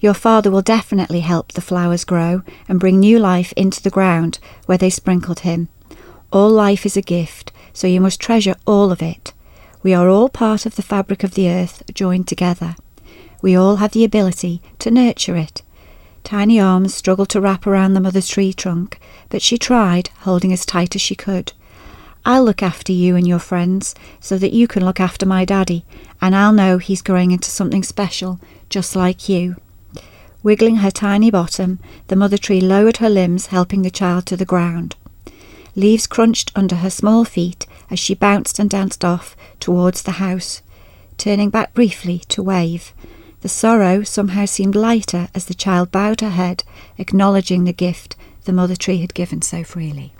Your 0.00 0.12
father 0.12 0.50
will 0.50 0.60
definitely 0.60 1.20
help 1.20 1.52
the 1.52 1.62
flowers 1.62 2.04
grow 2.04 2.42
and 2.68 2.78
bring 2.78 3.00
new 3.00 3.18
life 3.18 3.54
into 3.56 3.82
the 3.82 3.88
ground 3.88 4.38
where 4.66 4.76
they 4.76 4.90
sprinkled 4.90 5.40
him. 5.40 5.68
All 6.30 6.50
life 6.50 6.84
is 6.84 6.94
a 6.94 7.00
gift, 7.00 7.52
so 7.72 7.86
you 7.86 8.02
must 8.02 8.20
treasure 8.20 8.56
all 8.66 8.92
of 8.92 9.00
it. 9.00 9.32
We 9.84 9.92
are 9.92 10.08
all 10.08 10.30
part 10.30 10.64
of 10.64 10.76
the 10.76 10.82
fabric 10.82 11.24
of 11.24 11.34
the 11.34 11.50
earth 11.50 11.82
joined 11.92 12.26
together. 12.26 12.74
We 13.42 13.54
all 13.54 13.76
have 13.76 13.92
the 13.92 14.02
ability 14.02 14.62
to 14.78 14.90
nurture 14.90 15.36
it. 15.36 15.60
Tiny 16.24 16.58
arms 16.58 16.94
struggled 16.94 17.28
to 17.28 17.40
wrap 17.42 17.66
around 17.66 17.92
the 17.92 18.00
mother's 18.00 18.28
tree 18.28 18.54
trunk, 18.54 18.98
but 19.28 19.42
she 19.42 19.58
tried, 19.58 20.08
holding 20.20 20.54
as 20.54 20.64
tight 20.64 20.96
as 20.96 21.02
she 21.02 21.14
could. 21.14 21.52
I'll 22.24 22.44
look 22.44 22.62
after 22.62 22.92
you 22.92 23.14
and 23.14 23.28
your 23.28 23.38
friends 23.38 23.94
so 24.20 24.38
that 24.38 24.54
you 24.54 24.66
can 24.66 24.86
look 24.86 25.00
after 25.00 25.26
my 25.26 25.44
daddy, 25.44 25.84
and 26.18 26.34
I'll 26.34 26.54
know 26.54 26.78
he's 26.78 27.02
growing 27.02 27.30
into 27.30 27.50
something 27.50 27.82
special, 27.82 28.40
just 28.70 28.96
like 28.96 29.28
you. 29.28 29.56
Wiggling 30.42 30.76
her 30.76 30.90
tiny 30.90 31.30
bottom, 31.30 31.78
the 32.06 32.16
mother 32.16 32.38
tree 32.38 32.62
lowered 32.62 32.96
her 32.96 33.10
limbs, 33.10 33.48
helping 33.48 33.82
the 33.82 33.90
child 33.90 34.24
to 34.26 34.36
the 34.38 34.46
ground. 34.46 34.96
Leaves 35.76 36.06
crunched 36.06 36.52
under 36.54 36.76
her 36.76 36.90
small 36.90 37.24
feet 37.24 37.66
as 37.90 37.98
she 37.98 38.14
bounced 38.14 38.58
and 38.58 38.70
danced 38.70 39.04
off 39.04 39.36
towards 39.60 40.02
the 40.02 40.12
house, 40.12 40.62
turning 41.18 41.50
back 41.50 41.74
briefly 41.74 42.20
to 42.28 42.42
wave. 42.42 42.92
The 43.40 43.48
sorrow 43.48 44.02
somehow 44.02 44.46
seemed 44.46 44.74
lighter 44.74 45.28
as 45.34 45.46
the 45.46 45.54
child 45.54 45.90
bowed 45.90 46.20
her 46.20 46.30
head, 46.30 46.64
acknowledging 46.96 47.64
the 47.64 47.72
gift 47.72 48.16
the 48.44 48.52
mother 48.52 48.76
tree 48.76 48.98
had 48.98 49.14
given 49.14 49.42
so 49.42 49.64
freely. 49.64 50.14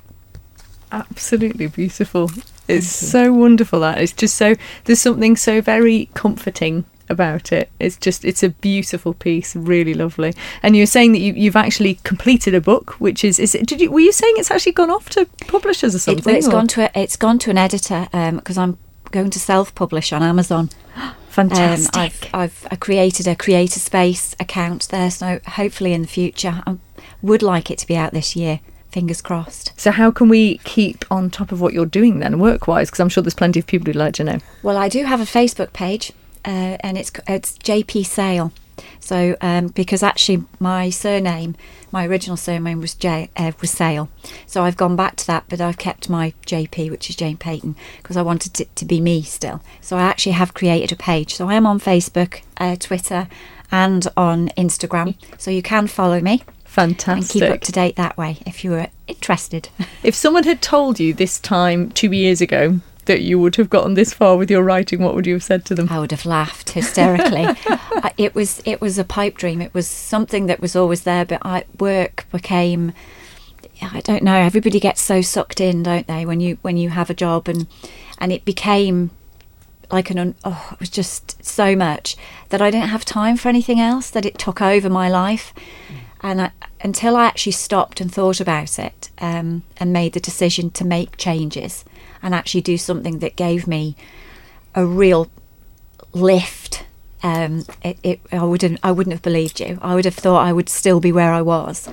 Absolutely 0.92 1.66
beautiful. 1.68 2.30
It's 2.68 2.86
so 2.86 3.32
wonderful 3.32 3.80
that 3.80 3.98
it's 3.98 4.12
just 4.12 4.36
so 4.36 4.54
there's 4.84 5.00
something 5.00 5.36
so 5.36 5.60
very 5.60 6.08
comforting 6.14 6.84
about 7.08 7.52
it. 7.52 7.70
It's 7.78 7.96
just 7.96 8.24
it's 8.24 8.42
a 8.42 8.48
beautiful 8.50 9.14
piece, 9.14 9.54
really 9.56 9.94
lovely. 9.94 10.34
And 10.62 10.76
you're 10.76 10.86
saying 10.86 11.12
that 11.12 11.20
you, 11.20 11.32
you've 11.34 11.56
actually 11.56 11.96
completed 12.04 12.54
a 12.54 12.60
book, 12.60 12.92
which 13.00 13.24
is 13.24 13.38
is 13.38 13.54
it, 13.54 13.66
did 13.66 13.80
you 13.80 13.90
were 13.90 14.00
you 14.00 14.12
saying 14.12 14.34
it's 14.36 14.50
actually 14.50 14.72
gone 14.72 14.90
off 14.90 15.08
to 15.10 15.26
publishers 15.46 15.94
or 15.94 15.98
It, 15.98 16.00
something? 16.00 16.24
well, 16.24 16.36
it's 16.36 16.48
or- 16.48 16.52
gone 16.52 16.68
to 16.68 16.82
a, 16.82 16.90
it's 17.02 17.16
gone 17.16 17.38
to 17.40 17.50
an 17.50 17.58
editor 17.58 18.08
because 18.12 18.58
I'm 18.58 18.78
going 19.10 19.30
to 19.30 19.38
self-publish 19.40 20.12
on 20.12 20.22
Amazon. 20.22 20.70
Fantastic. 21.28 21.96
Um, 21.96 22.00
I've, 22.02 22.28
I've 22.32 22.66
I 22.70 22.76
created 22.76 23.26
a 23.26 23.34
CreateSpace 23.34 24.40
account 24.40 24.88
there, 24.90 25.10
so 25.10 25.40
hopefully 25.46 25.92
in 25.92 26.02
the 26.02 26.08
future, 26.08 26.62
I 26.66 26.76
would 27.22 27.42
like 27.42 27.70
it 27.70 27.78
to 27.78 27.86
be 27.86 27.96
out 27.96 28.12
this 28.12 28.36
year. 28.36 28.60
Fingers 28.90 29.20
crossed. 29.20 29.72
so, 29.76 29.90
how 29.90 30.12
can 30.12 30.28
we 30.28 30.58
keep 30.58 31.04
on 31.10 31.28
top 31.28 31.50
of 31.50 31.60
what 31.60 31.72
you're 31.74 31.84
doing 31.84 32.20
then, 32.20 32.38
work 32.38 32.68
wise? 32.68 32.88
Because 32.88 33.00
I'm 33.00 33.08
sure 33.08 33.24
there's 33.24 33.34
plenty 33.34 33.58
of 33.58 33.66
people 33.66 33.86
who'd 33.86 33.96
like 33.96 34.14
to 34.14 34.22
know. 34.22 34.38
Well, 34.62 34.76
I 34.76 34.88
do 34.88 35.02
have 35.04 35.20
a 35.20 35.24
Facebook 35.24 35.72
page, 35.72 36.12
uh, 36.44 36.76
and 36.80 36.98
it's 36.98 37.12
it's 37.26 37.58
JP 37.58 38.06
Sale. 38.06 38.52
So, 38.98 39.36
um, 39.40 39.68
because 39.68 40.02
actually 40.02 40.44
my 40.58 40.90
surname, 40.90 41.54
my 41.92 42.06
original 42.06 42.36
surname 42.36 42.80
was 42.80 42.94
J 42.94 43.30
uh, 43.36 43.52
was 43.60 43.70
Sale, 43.70 44.08
so 44.46 44.64
I've 44.64 44.76
gone 44.76 44.96
back 44.96 45.14
to 45.16 45.26
that, 45.28 45.44
but 45.48 45.60
I've 45.60 45.78
kept 45.78 46.10
my 46.10 46.32
JP, 46.46 46.90
which 46.90 47.08
is 47.08 47.16
Jane 47.16 47.36
Payton, 47.36 47.76
because 47.98 48.16
I 48.16 48.22
wanted 48.22 48.60
it 48.60 48.74
to 48.76 48.84
be 48.84 49.00
me 49.00 49.22
still. 49.22 49.62
So 49.80 49.96
I 49.96 50.02
actually 50.02 50.32
have 50.32 50.54
created 50.54 50.90
a 50.90 50.96
page. 50.96 51.34
So 51.36 51.48
I 51.48 51.54
am 51.54 51.66
on 51.66 51.78
Facebook, 51.78 52.40
uh, 52.56 52.76
Twitter, 52.76 53.28
and 53.70 54.08
on 54.16 54.48
Instagram. 54.50 55.14
So 55.38 55.50
you 55.50 55.62
can 55.62 55.86
follow 55.86 56.20
me 56.20 56.42
and 56.76 56.98
Fantastic. 56.98 57.40
keep 57.42 57.50
up 57.50 57.60
to 57.60 57.72
date 57.72 57.96
that 57.96 58.16
way 58.16 58.38
if 58.46 58.64
you 58.64 58.72
were 58.72 58.88
interested. 59.06 59.68
If 60.02 60.14
someone 60.14 60.44
had 60.44 60.60
told 60.60 61.00
you 61.00 61.14
this 61.14 61.38
time 61.38 61.90
two 61.90 62.12
years 62.12 62.40
ago 62.40 62.80
that 63.06 63.22
you 63.22 63.38
would 63.38 63.56
have 63.56 63.70
gotten 63.70 63.94
this 63.94 64.12
far 64.12 64.36
with 64.36 64.50
your 64.50 64.62
writing, 64.62 65.02
what 65.02 65.14
would 65.14 65.26
you 65.26 65.34
have 65.34 65.42
said 65.42 65.64
to 65.66 65.74
them? 65.74 65.88
I 65.90 65.98
would 65.98 66.10
have 66.10 66.26
laughed 66.26 66.70
hysterically. 66.70 67.46
It 68.16 68.34
was 68.34 68.62
it 68.64 68.80
was 68.80 68.96
a 68.96 69.04
pipe 69.04 69.36
dream. 69.36 69.60
It 69.60 69.74
was 69.74 69.88
something 69.88 70.46
that 70.46 70.60
was 70.60 70.76
always 70.76 71.02
there, 71.02 71.24
but 71.24 71.44
I, 71.44 71.64
work 71.80 72.26
became. 72.30 72.92
I 73.82 74.00
don't 74.02 74.22
know. 74.22 74.36
Everybody 74.36 74.78
gets 74.78 75.00
so 75.00 75.20
sucked 75.20 75.60
in, 75.60 75.82
don't 75.82 76.06
they? 76.06 76.24
When 76.24 76.38
you 76.38 76.58
when 76.62 76.76
you 76.76 76.90
have 76.90 77.10
a 77.10 77.14
job 77.14 77.48
and 77.48 77.66
and 78.18 78.30
it 78.30 78.44
became 78.44 79.10
like 79.90 80.10
an 80.10 80.36
oh, 80.44 80.68
it 80.72 80.80
was 80.80 80.90
just 80.90 81.44
so 81.44 81.74
much 81.74 82.16
that 82.50 82.62
I 82.62 82.70
didn't 82.70 82.90
have 82.90 83.04
time 83.04 83.36
for 83.36 83.48
anything 83.48 83.80
else. 83.80 84.10
That 84.10 84.26
it 84.26 84.38
took 84.38 84.62
over 84.62 84.88
my 84.88 85.08
life, 85.08 85.52
and 86.20 86.40
I, 86.40 86.50
until 86.80 87.16
I 87.16 87.24
actually 87.24 87.52
stopped 87.52 88.00
and 88.00 88.12
thought 88.12 88.40
about 88.40 88.78
it 88.78 89.10
um, 89.18 89.64
and 89.78 89.92
made 89.92 90.12
the 90.12 90.20
decision 90.20 90.70
to 90.72 90.84
make 90.84 91.16
changes 91.16 91.84
and 92.24 92.34
actually 92.34 92.62
do 92.62 92.76
something 92.76 93.20
that 93.20 93.36
gave 93.36 93.68
me 93.68 93.94
a 94.74 94.84
real 94.84 95.30
lift. 96.12 96.84
Um, 97.22 97.64
it, 97.82 97.98
it, 98.02 98.20
I 98.32 98.42
wouldn't, 98.42 98.80
I 98.82 98.90
wouldn't 98.90 99.12
have 99.12 99.22
believed 99.22 99.60
you. 99.60 99.78
I 99.82 99.94
would 99.94 100.06
have 100.06 100.14
thought 100.14 100.44
I 100.44 100.52
would 100.52 100.68
still 100.68 100.98
be 100.98 101.12
where 101.12 101.32
I 101.32 101.42
was. 101.42 101.88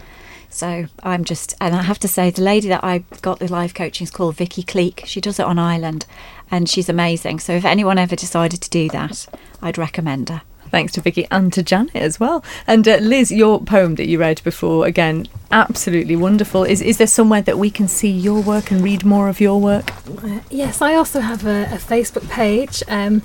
So 0.50 0.88
I'm 1.04 1.24
just, 1.24 1.54
and 1.62 1.76
I 1.76 1.84
have 1.84 2.00
to 2.00 2.08
say, 2.08 2.30
the 2.30 2.42
lady 2.42 2.68
that 2.70 2.84
I 2.84 3.00
got 3.22 3.40
the 3.40 3.52
life 3.52 3.74
coaching 3.74 4.06
is 4.06 4.12
called 4.12 4.38
Vicky 4.38 4.64
Cleek. 4.64 5.04
She 5.06 5.22
does 5.22 5.40
it 5.40 5.46
on 5.46 5.60
Ireland, 5.60 6.06
and 6.50 6.68
she's 6.68 6.90
amazing. 6.90 7.40
So 7.40 7.54
if 7.54 7.64
anyone 7.64 7.98
ever 7.98 8.16
decided 8.16 8.62
to 8.62 8.70
do 8.70 8.90
that, 8.90 9.28
I'd 9.62 9.78
recommend 9.78 10.30
her. 10.30 10.42
Thanks 10.72 10.94
to 10.94 11.02
Vicky 11.02 11.28
and 11.30 11.52
to 11.54 11.62
Janet 11.62 11.96
as 11.96 12.20
well. 12.20 12.44
And 12.66 12.88
uh, 12.88 12.98
Liz, 12.98 13.30
your 13.32 13.62
poem 13.62 13.96
that 13.96 14.08
you 14.08 14.18
read 14.20 14.42
before, 14.44 14.86
again, 14.86 15.28
absolutely 15.52 16.16
wonderful. 16.16 16.64
Is 16.64 16.82
is 16.82 16.98
there 16.98 17.08
somewhere 17.08 17.42
that 17.42 17.60
we 17.60 17.70
can 17.70 17.90
see 17.90 18.10
your 18.10 18.42
work 18.42 18.72
and 18.72 18.82
read 18.82 19.04
more 19.04 19.28
of 19.28 19.42
your 19.42 19.60
work? 19.60 19.92
Uh, 20.24 20.40
yes, 20.50 20.82
I 20.82 20.96
also 20.96 21.20
have 21.20 21.46
a, 21.46 21.64
a 21.66 21.78
Facebook 21.78 22.28
page. 22.30 22.82
Um, 22.88 23.22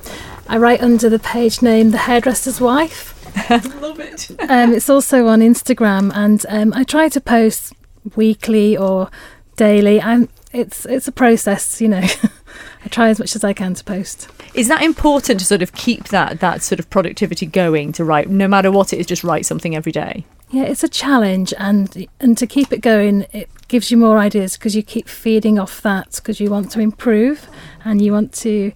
I 0.49 0.59
write 0.59 0.83
under 0.83 1.09
the 1.09 1.21
page 1.21 1.63
name 1.63 1.93
The 1.93 1.99
Hairdresser's 1.99 2.61
Wife. 2.61 3.15
Love 3.81 4.01
it. 4.01 4.31
Um, 4.49 4.73
it's 4.73 4.91
also 4.91 5.29
on 5.29 5.41
Instagram, 5.41 6.11
and 6.15 6.45
um, 6.49 6.73
I 6.75 6.85
try 6.85 7.09
to 7.09 7.21
post 7.21 7.75
weekly 8.17 8.77
or 8.77 9.11
daily. 9.57 10.01
I'm, 10.01 10.29
it's 10.53 10.85
it's 10.87 11.07
a 11.07 11.13
process, 11.13 11.81
you 11.81 11.89
know. 11.89 12.03
I 12.85 12.89
try 12.89 13.09
as 13.09 13.19
much 13.19 13.37
as 13.37 13.45
I 13.45 13.53
can 13.53 13.75
to 13.75 13.85
post. 13.85 14.29
Is 14.57 14.69
that 14.69 14.83
important 14.83 15.39
to 15.41 15.47
sort 15.47 15.61
of 15.61 15.75
keep 15.75 16.09
that 16.09 16.41
that 16.41 16.63
sort 16.63 16.79
of 16.79 16.89
productivity 16.89 17.45
going 17.45 17.93
to 17.93 18.05
write, 18.05 18.31
no 18.31 18.49
matter 18.49 18.71
what 18.71 18.93
it 18.93 18.99
is, 18.99 19.07
just 19.07 19.23
write 19.23 19.45
something 19.45 19.77
every 19.77 19.93
day? 19.93 20.25
Yeah, 20.51 20.63
it's 20.63 20.83
a 20.83 20.89
challenge, 20.89 21.53
and 21.59 22.07
and 22.21 22.39
to 22.39 22.47
keep 22.47 22.73
it 22.73 22.81
going, 22.81 23.27
it 23.33 23.51
gives 23.69 23.91
you 23.91 23.97
more 23.99 24.19
ideas 24.19 24.57
because 24.57 24.75
you 24.75 24.83
keep 24.83 25.09
feeding 25.09 25.59
off 25.59 25.83
that 25.83 26.13
because 26.17 26.41
you 26.41 26.51
want 26.51 26.71
to 26.71 26.81
improve 26.81 27.49
and 27.85 28.01
you 28.01 28.13
want 28.13 28.33
to 28.33 28.73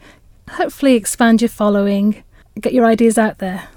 hopefully 0.51 0.97
expand 0.97 1.41
your 1.41 1.49
following, 1.49 2.25
get 2.61 2.75
your 2.75 2.85
ideas 2.85 3.17
out 3.17 3.39
there. 3.39 3.69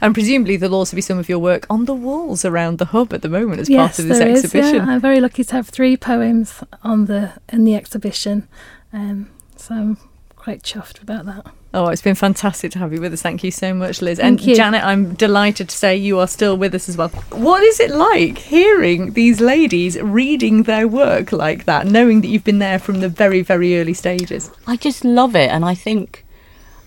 And 0.00 0.14
presumably 0.14 0.56
there'll 0.56 0.74
also 0.74 0.96
be 0.96 1.00
some 1.00 1.18
of 1.18 1.28
your 1.28 1.38
work 1.38 1.66
on 1.70 1.84
the 1.84 1.94
walls 1.94 2.44
around 2.44 2.78
the 2.78 2.86
hub 2.86 3.12
at 3.12 3.22
the 3.22 3.28
moment 3.28 3.60
as 3.60 3.68
yes, 3.68 3.78
part 3.78 3.98
of 3.98 4.08
this 4.08 4.18
there 4.18 4.28
is, 4.28 4.44
exhibition. 4.44 4.76
yeah. 4.76 4.86
I'm 4.86 5.00
very 5.00 5.20
lucky 5.20 5.44
to 5.44 5.52
have 5.54 5.68
three 5.68 5.96
poems 5.96 6.62
on 6.82 7.06
the 7.06 7.34
in 7.50 7.64
the 7.64 7.74
exhibition, 7.76 8.48
um, 8.92 9.30
so 9.56 9.74
I'm 9.74 9.98
quite 10.46 10.62
chuffed 10.62 11.02
about 11.02 11.26
that. 11.26 11.44
Oh, 11.74 11.88
it's 11.88 12.00
been 12.00 12.14
fantastic 12.14 12.70
to 12.70 12.78
have 12.78 12.92
you 12.92 13.00
with 13.00 13.12
us. 13.12 13.20
Thank 13.20 13.42
you 13.42 13.50
so 13.50 13.74
much, 13.74 14.00
Liz. 14.00 14.18
Thank 14.18 14.38
and 14.38 14.46
you. 14.46 14.54
Janet, 14.54 14.84
I'm 14.84 15.14
delighted 15.14 15.68
to 15.70 15.76
say 15.76 15.96
you 15.96 16.20
are 16.20 16.28
still 16.28 16.56
with 16.56 16.72
us 16.72 16.88
as 16.88 16.96
well. 16.96 17.08
What 17.32 17.64
is 17.64 17.80
it 17.80 17.90
like 17.90 18.38
hearing 18.38 19.14
these 19.14 19.40
ladies 19.40 20.00
reading 20.00 20.62
their 20.62 20.86
work 20.86 21.32
like 21.32 21.64
that, 21.64 21.88
knowing 21.88 22.20
that 22.20 22.28
you've 22.28 22.44
been 22.44 22.60
there 22.60 22.78
from 22.78 23.00
the 23.00 23.08
very, 23.08 23.42
very 23.42 23.76
early 23.76 23.92
stages? 23.92 24.52
I 24.68 24.76
just 24.76 25.04
love 25.04 25.34
it, 25.34 25.50
and 25.50 25.64
I 25.64 25.74
think, 25.74 26.24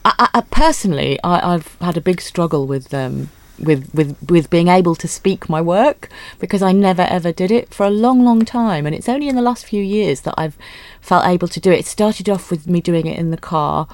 I, 0.06 0.14
I, 0.18 0.30
I 0.36 0.42
personally, 0.50 1.20
I, 1.22 1.56
I've 1.56 1.76
had 1.82 1.98
a 1.98 2.02
big 2.02 2.22
struggle 2.22 2.66
with 2.66 2.94
um, 2.94 3.30
with 3.62 3.94
with 3.94 4.18
with 4.30 4.50
being 4.50 4.68
able 4.68 4.96
to 4.96 5.08
speak 5.08 5.50
my 5.50 5.62
work 5.62 6.10
because 6.40 6.62
I 6.62 6.72
never 6.72 7.04
ever 7.04 7.32
did 7.32 7.52
it 7.52 7.74
for 7.74 7.86
a 7.86 7.90
long, 7.90 8.24
long 8.24 8.46
time, 8.46 8.86
and 8.86 8.96
it's 8.96 9.10
only 9.10 9.28
in 9.28 9.36
the 9.36 9.42
last 9.42 9.66
few 9.66 9.84
years 9.84 10.22
that 10.22 10.36
I've 10.38 10.58
felt 11.02 11.26
able 11.26 11.48
to 11.48 11.60
do 11.60 11.72
it. 11.72 11.80
It 11.80 11.86
started 11.86 12.30
off 12.30 12.52
with 12.52 12.68
me 12.68 12.82
doing 12.82 13.08
it 13.08 13.20
in 13.20 13.32
the 13.32 13.38
car. 13.38 13.88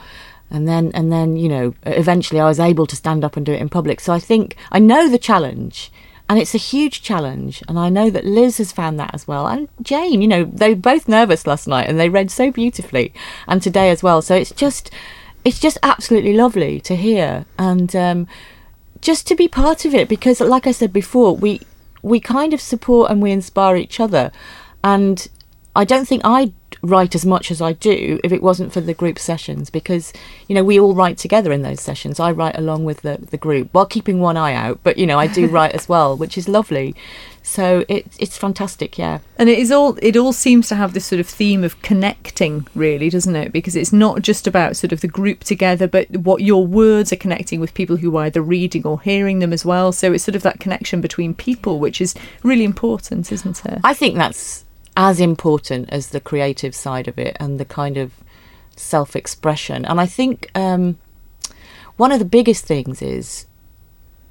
And 0.51 0.67
then, 0.67 0.91
and 0.93 1.11
then, 1.11 1.37
you 1.37 1.49
know, 1.49 1.73
eventually 1.83 2.39
I 2.39 2.47
was 2.47 2.59
able 2.59 2.85
to 2.85 2.95
stand 2.95 3.25
up 3.25 3.35
and 3.35 3.43
do 3.43 3.51
it 3.51 3.59
in 3.59 3.67
public. 3.67 3.99
So 3.99 4.13
I 4.13 4.19
think 4.19 4.55
I 4.71 4.77
know 4.77 5.09
the 5.09 5.17
challenge, 5.17 5.91
and 6.29 6.37
it's 6.37 6.53
a 6.53 6.59
huge 6.59 7.01
challenge. 7.01 7.63
And 7.67 7.79
I 7.79 7.89
know 7.89 8.11
that 8.11 8.25
Liz 8.25 8.59
has 8.59 8.71
found 8.71 8.99
that 8.99 9.13
as 9.13 9.27
well. 9.27 9.47
And 9.47 9.67
Jane, 9.81 10.21
you 10.21 10.27
know, 10.27 10.43
they 10.45 10.69
were 10.69 10.75
both 10.75 11.07
nervous 11.07 11.47
last 11.47 11.67
night 11.67 11.89
and 11.89 11.99
they 11.99 12.09
read 12.09 12.29
so 12.29 12.51
beautifully, 12.51 13.11
and 13.47 13.59
today 13.59 13.89
as 13.89 14.03
well. 14.03 14.21
So 14.21 14.35
it's 14.35 14.51
just, 14.51 14.91
it's 15.43 15.59
just 15.59 15.79
absolutely 15.81 16.33
lovely 16.33 16.79
to 16.81 16.95
hear 16.95 17.45
and 17.57 17.95
um, 17.95 18.27
just 19.05 19.27
to 19.27 19.35
be 19.35 19.47
part 19.47 19.85
of 19.85 19.93
it 19.93 20.09
because, 20.09 20.41
like 20.41 20.65
I 20.65 20.71
said 20.71 20.91
before, 20.91 21.35
we 21.35 21.61
we 22.01 22.19
kind 22.19 22.53
of 22.53 22.59
support 22.59 23.11
and 23.11 23.21
we 23.21 23.31
inspire 23.31 23.75
each 23.75 23.99
other. 23.99 24.31
And 24.83 25.27
I 25.75 25.83
don't 25.85 26.07
think 26.07 26.23
I'd 26.23 26.53
write 26.81 27.15
as 27.15 27.25
much 27.25 27.51
as 27.51 27.61
I 27.61 27.73
do 27.73 28.19
if 28.23 28.31
it 28.31 28.43
wasn't 28.43 28.71
for 28.71 28.81
the 28.81 28.93
group 28.93 29.17
sessions 29.17 29.69
because 29.69 30.13
you 30.47 30.55
know 30.55 30.63
we 30.63 30.79
all 30.79 30.93
write 30.93 31.17
together 31.17 31.51
in 31.51 31.61
those 31.61 31.81
sessions. 31.81 32.19
I 32.19 32.31
write 32.31 32.57
along 32.57 32.85
with 32.85 33.01
the 33.01 33.17
the 33.17 33.37
group 33.37 33.69
while 33.71 33.85
keeping 33.85 34.19
one 34.19 34.37
eye 34.37 34.53
out, 34.53 34.79
but 34.83 34.97
you 34.97 35.05
know 35.05 35.19
I 35.19 35.27
do 35.27 35.47
write 35.55 35.73
as 35.73 35.89
well, 35.89 36.15
which 36.15 36.37
is 36.37 36.47
lovely. 36.47 36.95
So 37.43 37.85
it 37.87 38.07
it's 38.19 38.37
fantastic, 38.37 38.97
yeah. 38.97 39.19
And 39.37 39.49
it 39.49 39.59
is 39.59 39.71
all 39.71 39.97
it 40.01 40.17
all 40.17 40.33
seems 40.33 40.67
to 40.69 40.75
have 40.75 40.93
this 40.93 41.05
sort 41.05 41.19
of 41.19 41.27
theme 41.27 41.63
of 41.63 41.79
connecting, 41.81 42.67
really, 42.73 43.09
doesn't 43.09 43.35
it? 43.35 43.51
Because 43.51 43.75
it's 43.75 43.93
not 43.93 44.21
just 44.21 44.47
about 44.47 44.75
sort 44.75 44.91
of 44.91 45.01
the 45.01 45.07
group 45.07 45.43
together, 45.43 45.87
but 45.87 46.09
what 46.09 46.41
your 46.41 46.65
words 46.65 47.13
are 47.13 47.17
connecting 47.17 47.59
with 47.59 47.73
people 47.73 47.97
who 47.97 48.15
are 48.17 48.25
either 48.25 48.41
reading 48.41 48.85
or 48.85 48.99
hearing 49.01 49.39
them 49.39 49.53
as 49.53 49.63
well. 49.63 49.91
So 49.91 50.11
it's 50.11 50.23
sort 50.23 50.35
of 50.35 50.41
that 50.43 50.59
connection 50.59 51.01
between 51.01 51.33
people, 51.35 51.79
which 51.79 52.01
is 52.01 52.15
really 52.43 52.63
important, 52.63 53.31
isn't 53.31 53.63
it? 53.65 53.79
I 53.83 53.93
think 53.93 54.15
that's 54.15 54.64
as 54.97 55.19
important 55.19 55.89
as 55.89 56.09
the 56.09 56.19
creative 56.19 56.73
side 56.73 57.07
of 57.07 57.17
it 57.17 57.35
and 57.39 57.59
the 57.59 57.65
kind 57.65 57.97
of 57.97 58.11
self 58.75 59.15
expression. 59.15 59.85
And 59.85 59.99
I 59.99 60.05
think 60.05 60.49
um, 60.55 60.97
one 61.97 62.11
of 62.11 62.19
the 62.19 62.25
biggest 62.25 62.65
things 62.65 63.01
is 63.01 63.45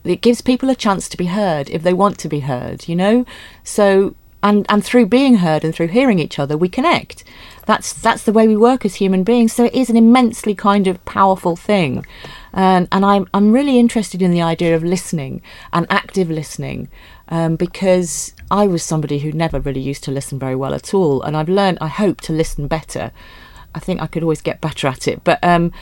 it 0.05 0.21
gives 0.21 0.41
people 0.41 0.69
a 0.69 0.75
chance 0.75 1.09
to 1.09 1.17
be 1.17 1.27
heard 1.27 1.71
if 1.71 1.83
they 1.83 1.95
want 1.95 2.19
to 2.19 2.29
be 2.29 2.41
heard, 2.41 2.89
you 2.89 2.97
know? 2.97 3.25
So 3.63 4.15
and 4.43 4.67
and 4.69 4.85
through 4.85 5.07
being 5.07 5.37
heard 5.37 5.65
and 5.65 5.75
through 5.75 5.89
hearing 5.89 6.19
each 6.19 6.39
other 6.39 6.57
we 6.57 6.69
connect. 6.69 7.25
That's 7.67 7.95
that's 7.95 8.25
the 8.25 8.33
way 8.33 8.47
we 8.47 8.57
work 8.57 8.85
as 8.85 8.97
human 8.97 9.25
beings. 9.25 9.55
So 9.55 9.65
it 9.65 9.75
is 9.75 9.89
an 9.89 9.97
immensely 9.97 10.55
kind 10.55 10.87
of 10.87 11.03
powerful 11.07 11.57
thing. 11.57 12.05
And 12.53 12.87
and 12.93 13.05
I'm 13.05 13.27
I'm 13.33 13.53
really 13.53 13.79
interested 13.79 14.21
in 14.21 14.31
the 14.31 14.43
idea 14.43 14.77
of 14.77 14.85
listening 14.85 15.41
and 15.73 15.87
active 15.89 16.31
listening. 16.31 16.89
Um, 17.29 17.57
because 17.57 18.35
I 18.51 18.67
was 18.67 18.83
somebody 18.83 19.19
who 19.21 19.33
never 19.33 19.59
really 19.59 19.81
used 19.81 20.05
to 20.05 20.11
listen 20.11 20.39
very 20.39 20.55
well 20.55 20.75
at 20.75 20.93
all, 20.93 21.23
and 21.23 21.37
I've 21.37 21.49
learned, 21.49 21.79
I 21.81 21.89
hope, 21.89 22.21
to 22.23 22.33
listen 22.33 22.69
better. 22.69 23.13
I 23.75 23.79
think 23.81 24.01
I 24.01 24.07
could 24.07 24.23
always 24.23 24.43
get 24.43 24.61
better 24.61 24.87
at 24.89 25.09
it, 25.09 25.25
but 25.25 25.39
um, 25.43 25.73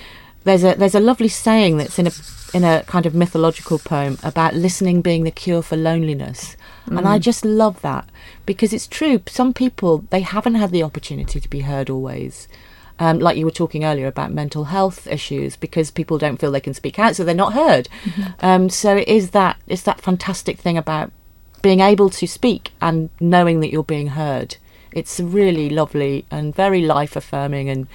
there's 0.45 0.65
a 0.65 0.75
there's 0.75 0.95
a 0.95 1.01
lovely 1.01 1.29
saying 1.29 1.79
that's 1.79 1.99
in 1.99 2.07
a 2.07 2.13
in 2.55 2.65
a 2.65 2.85
kind 2.85 3.07
of 3.07 3.15
mythological 3.15 3.79
poem 3.79 4.19
about 4.23 4.55
listening 4.55 5.03
being 5.03 5.25
the 5.25 5.31
cure 5.31 5.63
for 5.63 5.77
loneliness, 5.77 6.57
and 6.87 7.07
I 7.09 7.19
just 7.19 7.45
love 7.45 7.81
that 7.83 8.09
because 8.47 8.73
it's 8.73 8.87
true. 8.87 9.21
Some 9.27 9.53
people 9.53 10.05
they 10.11 10.21
haven't 10.21 10.55
had 10.55 10.71
the 10.71 10.83
opportunity 10.83 11.41
to 11.41 11.51
be 11.51 11.61
heard 11.61 11.91
always. 11.91 12.49
Um, 12.99 13.19
like 13.19 13.37
you 13.37 13.47
were 13.47 13.51
talking 13.51 13.85
earlier 13.85 14.07
about 14.07 14.33
mental 14.33 14.65
health 14.65 15.09
issues, 15.09 15.57
because 15.57 15.91
people 15.91 16.19
don't 16.19 16.39
feel 16.39 16.53
they 16.53 16.61
can 16.61 16.75
speak 16.75 16.99
out, 16.99 17.17
so 17.17 17.25
they're 17.25 17.35
not 17.35 17.53
heard. 17.55 17.89
Um, 18.41 18.71
so 18.71 18.97
it 18.97 19.09
is 19.09 19.31
that 19.31 19.57
it's 19.67 19.83
that 19.83 20.01
fantastic 20.01 20.59
thing 20.59 20.79
about 20.79 21.11
being 21.63 21.81
able 21.81 22.11
to 22.11 22.27
speak 22.27 22.73
and 22.81 23.09
knowing 23.21 23.61
that 23.61 23.71
you're 23.71 23.85
being 23.85 24.09
heard. 24.09 24.57
It's 24.93 25.19
really 25.21 25.71
lovely 25.71 26.27
and 26.31 26.55
very 26.55 26.83
life 26.83 27.17
affirming 27.17 27.71
and 27.71 27.87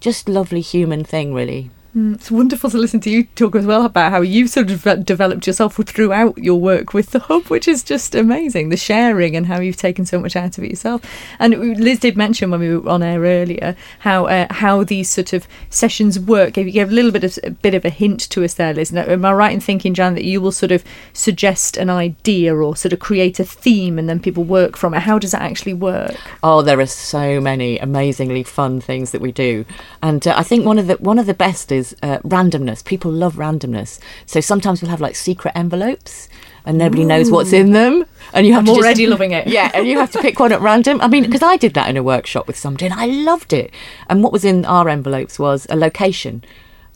just 0.00 0.28
lovely 0.28 0.60
human 0.60 1.04
thing, 1.04 1.32
really. 1.32 1.70
It's 1.98 2.30
wonderful 2.30 2.68
to 2.68 2.76
listen 2.76 3.00
to 3.00 3.10
you 3.10 3.24
talk 3.36 3.56
as 3.56 3.64
well 3.64 3.86
about 3.86 4.12
how 4.12 4.20
you've 4.20 4.50
sort 4.50 4.70
of 4.70 5.06
developed 5.06 5.46
yourself 5.46 5.76
throughout 5.76 6.36
your 6.36 6.60
work 6.60 6.92
with 6.92 7.12
the 7.12 7.20
hub, 7.20 7.46
which 7.46 7.66
is 7.66 7.82
just 7.82 8.14
amazing. 8.14 8.68
The 8.68 8.76
sharing 8.76 9.34
and 9.34 9.46
how 9.46 9.60
you've 9.60 9.78
taken 9.78 10.04
so 10.04 10.20
much 10.20 10.36
out 10.36 10.58
of 10.58 10.64
it 10.64 10.68
yourself. 10.68 11.00
And 11.38 11.80
Liz 11.80 12.00
did 12.00 12.14
mention 12.14 12.50
when 12.50 12.60
we 12.60 12.76
were 12.76 12.86
on 12.86 13.02
air 13.02 13.20
earlier 13.20 13.74
how 14.00 14.26
uh, 14.26 14.46
how 14.50 14.84
these 14.84 15.08
sort 15.08 15.32
of 15.32 15.48
sessions 15.70 16.20
work. 16.20 16.58
You 16.58 16.70
gave 16.70 16.90
a 16.90 16.94
little 16.94 17.12
bit 17.12 17.24
of 17.24 17.38
a 17.42 17.50
bit 17.50 17.72
of 17.72 17.86
a 17.86 17.88
hint 17.88 18.20
to 18.28 18.44
us 18.44 18.52
there, 18.52 18.74
Liz. 18.74 18.92
Now, 18.92 19.04
am 19.04 19.24
I 19.24 19.32
right 19.32 19.54
in 19.54 19.60
thinking, 19.60 19.94
Jan, 19.94 20.16
that 20.16 20.24
you 20.24 20.42
will 20.42 20.52
sort 20.52 20.72
of 20.72 20.84
suggest 21.14 21.78
an 21.78 21.88
idea 21.88 22.54
or 22.54 22.76
sort 22.76 22.92
of 22.92 22.98
create 22.98 23.40
a 23.40 23.44
theme 23.44 23.98
and 23.98 24.06
then 24.06 24.20
people 24.20 24.44
work 24.44 24.76
from 24.76 24.92
it? 24.92 25.00
How 25.00 25.18
does 25.18 25.30
that 25.30 25.40
actually 25.40 25.72
work? 25.72 26.14
Oh, 26.42 26.60
there 26.60 26.78
are 26.78 26.84
so 26.84 27.40
many 27.40 27.78
amazingly 27.78 28.42
fun 28.42 28.82
things 28.82 29.12
that 29.12 29.22
we 29.22 29.32
do, 29.32 29.64
and 30.02 30.26
uh, 30.28 30.34
I 30.36 30.42
think 30.42 30.66
one 30.66 30.78
of 30.78 30.88
the 30.88 30.96
one 30.96 31.18
of 31.18 31.24
the 31.24 31.32
best 31.32 31.72
is 31.72 31.85
uh, 32.02 32.18
randomness. 32.20 32.84
People 32.84 33.10
love 33.10 33.34
randomness, 33.34 33.98
so 34.26 34.40
sometimes 34.40 34.80
we'll 34.82 34.90
have 34.90 35.00
like 35.00 35.16
secret 35.16 35.52
envelopes, 35.54 36.28
and 36.64 36.78
nobody 36.78 37.04
knows 37.04 37.30
what's 37.30 37.52
in 37.52 37.72
them, 37.72 38.04
and 38.32 38.46
you 38.46 38.52
have 38.52 38.60
I'm 38.60 38.66
to 38.66 38.72
just- 38.72 38.80
already 38.84 39.06
loving 39.06 39.32
it. 39.32 39.46
Yeah, 39.46 39.70
and 39.74 39.86
you 39.86 39.98
have 39.98 40.10
to 40.12 40.20
pick 40.20 40.38
one 40.40 40.52
at 40.52 40.60
random. 40.60 41.00
I 41.00 41.08
mean, 41.08 41.24
because 41.26 41.42
I 41.42 41.56
did 41.56 41.74
that 41.74 41.88
in 41.88 41.96
a 41.96 42.02
workshop 42.02 42.46
with 42.46 42.56
somebody, 42.56 42.86
and 42.86 42.94
I 42.94 43.06
loved 43.06 43.52
it. 43.52 43.70
And 44.08 44.22
what 44.22 44.32
was 44.32 44.44
in 44.44 44.64
our 44.64 44.88
envelopes 44.88 45.38
was 45.38 45.66
a 45.70 45.76
location. 45.76 46.42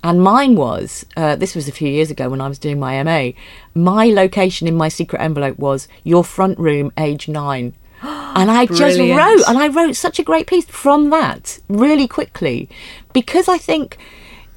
And 0.03 0.23
mine 0.23 0.57
was, 0.57 1.05
uh, 1.15 1.37
this 1.37 1.55
was 1.55 1.69
a 1.69 1.73
few 1.73 1.89
years 1.89 2.11
ago 2.11 2.31
when 2.31 2.41
I 2.41 2.49
was 2.49 2.59
doing 2.59 2.81
my 2.81 3.03
MA, 3.03 3.33
my 3.75 4.07
location 4.07 4.67
in 4.67 4.75
my 4.75 4.89
secret 4.89 5.21
envelope 5.21 5.59
was 5.59 5.89
your 6.05 6.25
front 6.25 6.59
room, 6.59 6.91
age 6.97 7.29
nine. 7.29 7.75
And 8.33 8.51
I 8.51 8.65
just 8.65 8.99
wrote, 8.99 9.43
and 9.47 9.59
I 9.59 9.69
wrote 9.69 9.97
such 9.97 10.19
a 10.19 10.23
great 10.23 10.47
piece 10.47 10.65
from 10.65 11.11
that 11.11 11.59
really 11.69 12.09
quickly 12.09 12.69
because 13.13 13.47
I 13.49 13.59
think 13.59 13.99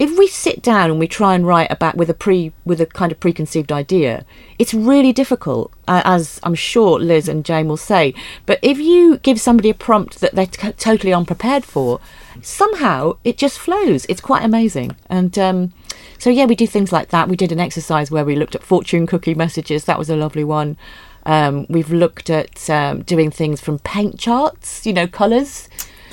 if 0.04 0.18
we 0.18 0.28
sit 0.28 0.62
down 0.62 0.92
and 0.92 1.00
we 1.00 1.08
try 1.08 1.34
and 1.34 1.48
write 1.48 1.72
about 1.72 1.96
with 1.96 2.10
a 2.10 2.14
pre 2.14 2.52
with 2.66 2.82
a 2.82 2.86
kind 2.86 3.10
of 3.10 3.22
preconceived 3.22 3.72
idea, 3.72 4.26
it's 4.60 4.74
really 4.74 5.14
difficult, 5.14 5.72
uh, 5.88 6.02
as 6.04 6.42
I'm 6.44 6.56
sure 6.56 7.00
Liz 7.00 7.30
and 7.30 7.46
Jane 7.46 7.70
will 7.70 7.78
say. 7.78 8.14
But 8.46 8.60
if 8.62 8.78
you 8.80 9.18
give 9.20 9.40
somebody 9.40 9.70
a 9.70 9.74
prompt 9.74 10.20
that 10.20 10.36
they're 10.36 10.48
t- 10.48 10.74
totally 10.74 11.14
unprepared 11.14 11.64
for, 11.64 12.02
somehow 12.42 13.16
it 13.24 13.38
just 13.38 13.58
flows. 13.58 14.06
It's 14.10 14.22
quite 14.22 14.44
amazing, 14.44 14.98
and. 15.10 15.40
Um, 15.40 15.74
so 16.18 16.30
yeah, 16.30 16.46
we 16.46 16.56
do 16.56 16.68
things 16.68 16.94
like 16.94 17.10
that. 17.10 17.28
We 17.28 17.36
did 17.36 17.52
an 17.52 17.60
exercise 17.60 18.10
where 18.10 18.24
we 18.24 18.38
looked 18.38 18.56
at 18.56 18.64
fortune 18.64 19.06
cookie 19.06 19.34
messages. 19.34 19.84
That 19.84 20.00
was 20.00 20.10
a 20.10 20.16
lovely 20.16 20.46
one. 20.46 20.78
Um, 21.26 21.66
we've 21.68 21.92
looked 21.92 22.30
at 22.30 22.70
um, 22.70 23.02
doing 23.02 23.30
things 23.30 23.60
from 23.60 23.80
paint 23.80 24.20
charts, 24.20 24.86
you 24.86 24.94
know, 24.94 25.06
colours. 25.06 25.68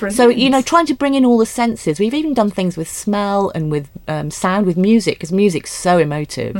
So 0.09 0.29
you 0.29 0.49
know, 0.49 0.61
trying 0.61 0.85
to 0.87 0.95
bring 0.95 1.13
in 1.13 1.25
all 1.25 1.37
the 1.37 1.45
senses. 1.45 1.99
We've 1.99 2.13
even 2.13 2.33
done 2.33 2.49
things 2.49 2.77
with 2.77 2.89
smell 2.89 3.51
and 3.53 3.69
with 3.69 3.89
um, 4.07 4.31
sound, 4.31 4.65
with 4.65 4.77
music, 4.77 5.15
because 5.15 5.31
music's 5.31 5.71
so 5.71 5.97
emotive. 5.97 6.55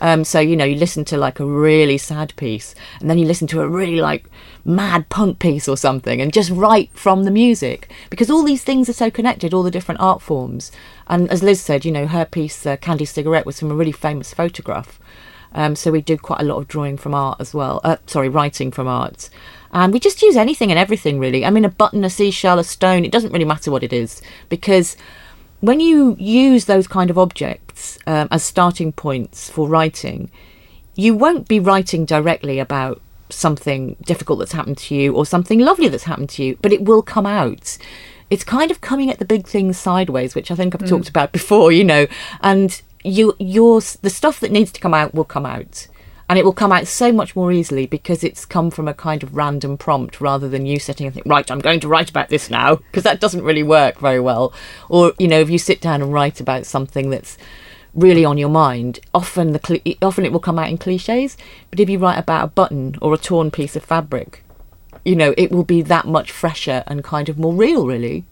Um, 0.00 0.24
so 0.24 0.40
you 0.40 0.56
know, 0.56 0.64
you 0.64 0.76
listen 0.76 1.04
to 1.06 1.16
like 1.16 1.40
a 1.40 1.46
really 1.46 1.96
sad 1.98 2.34
piece, 2.36 2.74
and 3.00 3.08
then 3.08 3.16
you 3.16 3.26
listen 3.26 3.46
to 3.48 3.62
a 3.62 3.68
really 3.68 4.00
like 4.00 4.28
mad 4.64 5.08
punk 5.08 5.38
piece 5.38 5.68
or 5.68 5.76
something, 5.76 6.20
and 6.20 6.32
just 6.32 6.50
write 6.50 6.90
from 6.92 7.24
the 7.24 7.30
music, 7.30 7.90
because 8.10 8.28
all 8.30 8.42
these 8.42 8.64
things 8.64 8.88
are 8.88 8.94
so 8.94 9.10
connected, 9.10 9.54
all 9.54 9.62
the 9.62 9.70
different 9.70 10.00
art 10.00 10.20
forms. 10.20 10.72
And 11.06 11.30
as 11.30 11.42
Liz 11.42 11.60
said, 11.60 11.84
you 11.84 11.92
know, 11.92 12.06
her 12.06 12.24
piece 12.24 12.66
uh, 12.66 12.76
"Candy 12.76 13.04
Cigarette" 13.04 13.46
was 13.46 13.58
from 13.60 13.70
a 13.70 13.74
really 13.74 13.92
famous 13.92 14.34
photograph. 14.34 14.98
Um, 15.56 15.76
so 15.76 15.92
we 15.92 16.00
do 16.02 16.18
quite 16.18 16.40
a 16.40 16.44
lot 16.44 16.56
of 16.56 16.66
drawing 16.66 16.96
from 16.96 17.14
art 17.14 17.40
as 17.40 17.54
well. 17.54 17.80
Uh, 17.84 17.96
sorry, 18.06 18.28
writing 18.28 18.72
from 18.72 18.88
art. 18.88 19.30
And 19.74 19.92
we 19.92 19.98
just 19.98 20.22
use 20.22 20.36
anything 20.36 20.70
and 20.70 20.78
everything, 20.78 21.18
really. 21.18 21.44
I 21.44 21.50
mean, 21.50 21.64
a 21.64 21.68
button, 21.68 22.04
a 22.04 22.10
seashell, 22.10 22.60
a 22.60 22.64
stone, 22.64 23.04
it 23.04 23.10
doesn't 23.10 23.32
really 23.32 23.44
matter 23.44 23.72
what 23.72 23.82
it 23.82 23.92
is. 23.92 24.22
Because 24.48 24.96
when 25.60 25.80
you 25.80 26.16
use 26.18 26.66
those 26.66 26.86
kind 26.86 27.10
of 27.10 27.18
objects 27.18 27.98
um, 28.06 28.28
as 28.30 28.44
starting 28.44 28.92
points 28.92 29.50
for 29.50 29.68
writing, 29.68 30.30
you 30.94 31.14
won't 31.14 31.48
be 31.48 31.58
writing 31.58 32.04
directly 32.04 32.60
about 32.60 33.02
something 33.30 33.96
difficult 34.04 34.38
that's 34.38 34.52
happened 34.52 34.78
to 34.78 34.94
you 34.94 35.12
or 35.12 35.26
something 35.26 35.58
lovely 35.58 35.88
that's 35.88 36.04
happened 36.04 36.30
to 36.30 36.44
you, 36.44 36.58
but 36.62 36.72
it 36.72 36.84
will 36.84 37.02
come 37.02 37.26
out. 37.26 37.76
It's 38.30 38.44
kind 38.44 38.70
of 38.70 38.80
coming 38.80 39.10
at 39.10 39.18
the 39.18 39.24
big 39.24 39.46
things 39.46 39.76
sideways, 39.76 40.36
which 40.36 40.52
I 40.52 40.54
think 40.54 40.74
I've 40.74 40.88
talked 40.88 41.08
about 41.08 41.32
before, 41.32 41.72
you 41.72 41.82
know, 41.82 42.06
and 42.42 42.80
you, 43.02 43.34
your, 43.40 43.80
the 44.02 44.10
stuff 44.10 44.38
that 44.40 44.52
needs 44.52 44.70
to 44.72 44.80
come 44.80 44.94
out 44.94 45.14
will 45.14 45.24
come 45.24 45.46
out. 45.46 45.88
And 46.28 46.38
it 46.38 46.44
will 46.44 46.54
come 46.54 46.72
out 46.72 46.86
so 46.86 47.12
much 47.12 47.36
more 47.36 47.52
easily 47.52 47.86
because 47.86 48.24
it's 48.24 48.46
come 48.46 48.70
from 48.70 48.88
a 48.88 48.94
kind 48.94 49.22
of 49.22 49.36
random 49.36 49.76
prompt 49.76 50.20
rather 50.20 50.48
than 50.48 50.64
you 50.64 50.78
setting 50.78 51.06
and 51.06 51.14
think, 51.14 51.26
right, 51.26 51.50
I'm 51.50 51.58
going 51.58 51.80
to 51.80 51.88
write 51.88 52.08
about 52.08 52.30
this 52.30 52.48
now, 52.48 52.76
because 52.76 53.02
that 53.02 53.20
doesn't 53.20 53.44
really 53.44 53.62
work 53.62 53.98
very 53.98 54.20
well. 54.20 54.52
Or, 54.88 55.12
you 55.18 55.28
know, 55.28 55.40
if 55.40 55.50
you 55.50 55.58
sit 55.58 55.82
down 55.82 56.00
and 56.00 56.12
write 56.12 56.40
about 56.40 56.64
something 56.64 57.10
that's 57.10 57.36
really 57.92 58.24
on 58.24 58.38
your 58.38 58.48
mind, 58.48 59.00
often 59.12 59.52
the 59.52 59.98
often 60.00 60.24
it 60.24 60.32
will 60.32 60.40
come 60.40 60.58
out 60.58 60.70
in 60.70 60.78
cliches. 60.78 61.36
But 61.70 61.80
if 61.80 61.90
you 61.90 61.98
write 61.98 62.18
about 62.18 62.44
a 62.44 62.48
button 62.48 62.96
or 63.02 63.12
a 63.12 63.18
torn 63.18 63.50
piece 63.50 63.76
of 63.76 63.84
fabric, 63.84 64.42
you 65.04 65.14
know, 65.14 65.34
it 65.36 65.52
will 65.52 65.64
be 65.64 65.82
that 65.82 66.06
much 66.06 66.32
fresher 66.32 66.82
and 66.86 67.04
kind 67.04 67.28
of 67.28 67.38
more 67.38 67.52
real, 67.52 67.86
really. 67.86 68.24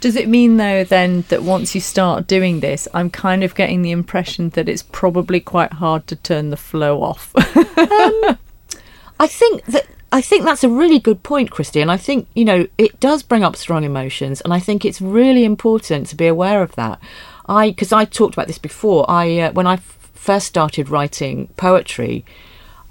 Does 0.00 0.14
it 0.14 0.28
mean 0.28 0.58
though 0.58 0.84
then 0.84 1.24
that 1.28 1.42
once 1.42 1.74
you 1.74 1.80
start 1.80 2.26
doing 2.28 2.60
this, 2.60 2.86
I'm 2.94 3.10
kind 3.10 3.42
of 3.42 3.54
getting 3.54 3.82
the 3.82 3.90
impression 3.90 4.50
that 4.50 4.68
it's 4.68 4.82
probably 4.82 5.40
quite 5.40 5.74
hard 5.74 6.06
to 6.06 6.16
turn 6.16 6.50
the 6.50 6.56
flow 6.56 7.02
off? 7.02 7.32
I 7.36 9.26
think 9.26 9.64
that 9.66 9.86
I 10.10 10.22
think 10.22 10.44
that's 10.44 10.64
a 10.64 10.68
really 10.68 10.98
good 10.98 11.22
point, 11.22 11.50
Christy, 11.50 11.80
and 11.80 11.90
I 11.90 11.96
think 11.96 12.28
you 12.34 12.44
know 12.44 12.66
it 12.78 12.98
does 13.00 13.22
bring 13.22 13.44
up 13.44 13.56
strong 13.56 13.84
emotions, 13.84 14.40
and 14.40 14.54
I 14.54 14.60
think 14.60 14.84
it's 14.84 15.00
really 15.00 15.44
important 15.44 16.06
to 16.08 16.16
be 16.16 16.26
aware 16.26 16.62
of 16.62 16.74
that. 16.76 17.00
I 17.46 17.70
because 17.70 17.92
I 17.92 18.04
talked 18.04 18.34
about 18.34 18.46
this 18.46 18.58
before. 18.58 19.04
I 19.10 19.38
uh, 19.40 19.52
when 19.52 19.66
I 19.66 19.74
f- 19.74 20.10
first 20.14 20.46
started 20.46 20.88
writing 20.88 21.48
poetry, 21.56 22.24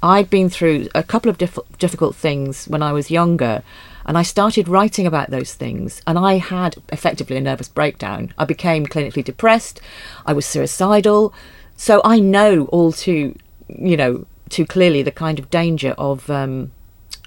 I'd 0.03 0.29
been 0.29 0.49
through 0.49 0.89
a 0.93 1.03
couple 1.03 1.29
of 1.29 1.37
diff- 1.37 1.57
difficult 1.79 2.15
things 2.15 2.67
when 2.67 2.83
I 2.83 2.91
was 2.91 3.09
younger, 3.09 3.63
and 4.07 4.17
I 4.17 4.23
started 4.23 4.69
writing 4.69 5.05
about 5.05 5.29
those 5.29 5.53
things, 5.53 6.01
and 6.07 6.17
I 6.17 6.37
had 6.37 6.77
effectively 6.91 7.35
a 7.35 7.41
nervous 7.41 7.67
breakdown. 7.67 8.33
I 8.37 8.45
became 8.45 8.85
clinically 8.85 9.23
depressed. 9.23 9.81
I 10.25 10.33
was 10.33 10.45
suicidal, 10.45 11.33
so 11.75 12.01
I 12.05 12.19
know 12.19 12.65
all 12.65 12.93
too, 12.93 13.35
you 13.67 13.97
know, 13.97 14.25
too 14.49 14.65
clearly 14.65 15.03
the 15.03 15.11
kind 15.11 15.39
of 15.39 15.49
danger 15.49 15.91
of. 15.97 16.29
Um, 16.29 16.71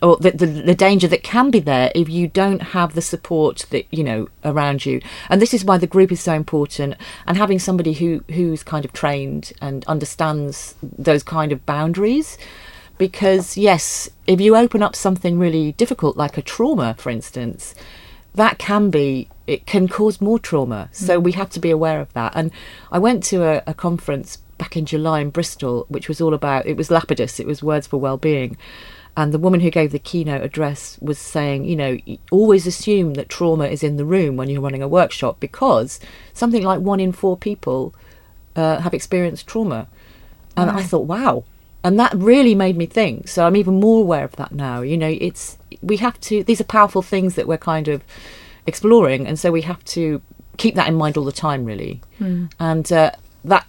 or 0.02 0.16
the, 0.16 0.30
the 0.30 0.46
the 0.46 0.74
danger 0.74 1.06
that 1.08 1.22
can 1.22 1.50
be 1.50 1.60
there 1.60 1.92
if 1.94 2.08
you 2.08 2.26
don't 2.26 2.62
have 2.62 2.94
the 2.94 3.02
support 3.02 3.66
that 3.68 3.86
you 3.90 4.02
know 4.02 4.28
around 4.44 4.86
you 4.86 5.00
and 5.28 5.42
this 5.42 5.52
is 5.52 5.64
why 5.64 5.76
the 5.76 5.86
group 5.86 6.10
is 6.10 6.20
so 6.20 6.32
important 6.32 6.94
and 7.26 7.36
having 7.36 7.58
somebody 7.58 7.92
who 7.92 8.24
who's 8.30 8.62
kind 8.62 8.86
of 8.86 8.94
trained 8.94 9.52
and 9.60 9.84
understands 9.84 10.74
those 10.82 11.22
kind 11.22 11.52
of 11.52 11.66
boundaries 11.66 12.38
because 13.00 13.56
yes 13.56 14.10
if 14.26 14.42
you 14.42 14.54
open 14.54 14.82
up 14.82 14.94
something 14.94 15.38
really 15.38 15.72
difficult 15.72 16.18
like 16.18 16.36
a 16.36 16.42
trauma 16.42 16.94
for 16.98 17.08
instance 17.08 17.74
that 18.34 18.58
can 18.58 18.90
be 18.90 19.26
it 19.46 19.64
can 19.64 19.88
cause 19.88 20.20
more 20.20 20.38
trauma 20.38 20.86
so 20.92 21.18
we 21.18 21.32
have 21.32 21.48
to 21.48 21.58
be 21.58 21.70
aware 21.70 21.98
of 21.98 22.12
that 22.12 22.30
and 22.36 22.50
i 22.92 22.98
went 22.98 23.24
to 23.24 23.42
a, 23.42 23.62
a 23.66 23.72
conference 23.72 24.36
back 24.58 24.76
in 24.76 24.84
july 24.84 25.20
in 25.20 25.30
bristol 25.30 25.86
which 25.88 26.08
was 26.08 26.20
all 26.20 26.34
about 26.34 26.66
it 26.66 26.76
was 26.76 26.90
lapidus 26.90 27.40
it 27.40 27.46
was 27.46 27.62
words 27.62 27.86
for 27.86 27.96
well-being 27.96 28.54
and 29.16 29.32
the 29.32 29.38
woman 29.38 29.60
who 29.60 29.70
gave 29.70 29.92
the 29.92 29.98
keynote 29.98 30.42
address 30.42 30.96
was 31.00 31.18
saying, 31.18 31.64
you 31.64 31.74
know, 31.74 31.98
always 32.30 32.64
assume 32.64 33.14
that 33.14 33.28
trauma 33.28 33.64
is 33.64 33.82
in 33.82 33.96
the 33.96 34.04
room 34.04 34.36
when 34.36 34.48
you're 34.48 34.62
running 34.62 34.84
a 34.84 34.88
workshop 34.88 35.40
because 35.40 35.98
something 36.32 36.62
like 36.62 36.78
one 36.78 37.00
in 37.00 37.10
four 37.10 37.36
people 37.36 37.92
uh, 38.54 38.78
have 38.78 38.94
experienced 38.94 39.48
trauma. 39.48 39.88
And 40.56 40.70
I 40.70 40.84
thought, 40.84 41.06
wow. 41.06 41.42
And 41.82 41.98
that 41.98 42.12
really 42.14 42.54
made 42.54 42.76
me 42.76 42.86
think. 42.86 43.28
So 43.28 43.46
I'm 43.46 43.56
even 43.56 43.80
more 43.80 44.02
aware 44.02 44.24
of 44.24 44.36
that 44.36 44.52
now. 44.52 44.82
You 44.82 44.96
know, 44.98 45.16
it's, 45.20 45.56
we 45.80 45.96
have 45.98 46.20
to, 46.22 46.44
these 46.44 46.60
are 46.60 46.64
powerful 46.64 47.02
things 47.02 47.34
that 47.36 47.46
we're 47.46 47.58
kind 47.58 47.88
of 47.88 48.02
exploring. 48.66 49.26
And 49.26 49.38
so 49.38 49.50
we 49.50 49.62
have 49.62 49.82
to 49.86 50.20
keep 50.58 50.74
that 50.74 50.88
in 50.88 50.94
mind 50.94 51.16
all 51.16 51.24
the 51.24 51.32
time, 51.32 51.64
really. 51.64 52.02
And 52.58 52.92
uh, 52.92 53.12
that, 53.44 53.66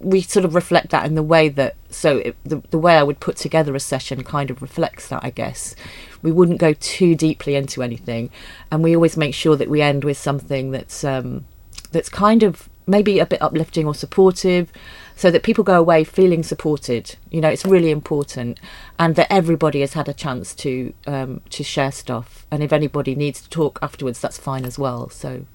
we 0.00 0.20
sort 0.20 0.44
of 0.44 0.54
reflect 0.54 0.90
that 0.90 1.06
in 1.06 1.14
the 1.14 1.22
way 1.22 1.48
that 1.48 1.76
so 1.88 2.18
it, 2.18 2.36
the, 2.44 2.62
the 2.70 2.78
way 2.78 2.96
I 2.96 3.02
would 3.02 3.20
put 3.20 3.36
together 3.36 3.74
a 3.74 3.80
session 3.80 4.22
kind 4.24 4.50
of 4.50 4.60
reflects 4.60 5.08
that 5.08 5.24
I 5.24 5.30
guess 5.30 5.74
we 6.20 6.32
wouldn't 6.32 6.58
go 6.58 6.74
too 6.74 7.14
deeply 7.14 7.54
into 7.54 7.82
anything 7.82 8.28
and 8.70 8.82
we 8.82 8.94
always 8.94 9.16
make 9.16 9.34
sure 9.34 9.56
that 9.56 9.70
we 9.70 9.80
end 9.80 10.04
with 10.04 10.18
something 10.18 10.72
that's 10.72 11.04
um, 11.04 11.46
that's 11.92 12.08
kind 12.08 12.42
of 12.42 12.68
maybe 12.86 13.18
a 13.18 13.24
bit 13.24 13.40
uplifting 13.40 13.86
or 13.86 13.94
supportive 13.94 14.70
so 15.16 15.30
that 15.30 15.42
people 15.42 15.64
go 15.64 15.78
away 15.78 16.04
feeling 16.04 16.42
supported. 16.42 17.16
You 17.30 17.40
know 17.40 17.48
it's 17.48 17.64
really 17.64 17.90
important 17.90 18.58
and 18.98 19.16
that 19.16 19.32
everybody 19.32 19.80
has 19.80 19.94
had 19.94 20.08
a 20.08 20.14
chance 20.14 20.54
to 20.56 20.92
um, 21.06 21.40
to 21.50 21.62
share 21.62 21.92
stuff. 21.92 22.46
And 22.50 22.62
if 22.62 22.72
anybody 22.72 23.14
needs 23.14 23.42
to 23.42 23.48
talk 23.48 23.78
afterwards 23.82 24.20
that's 24.20 24.38
fine 24.38 24.64
as 24.64 24.78
well. 24.78 25.08
So 25.08 25.46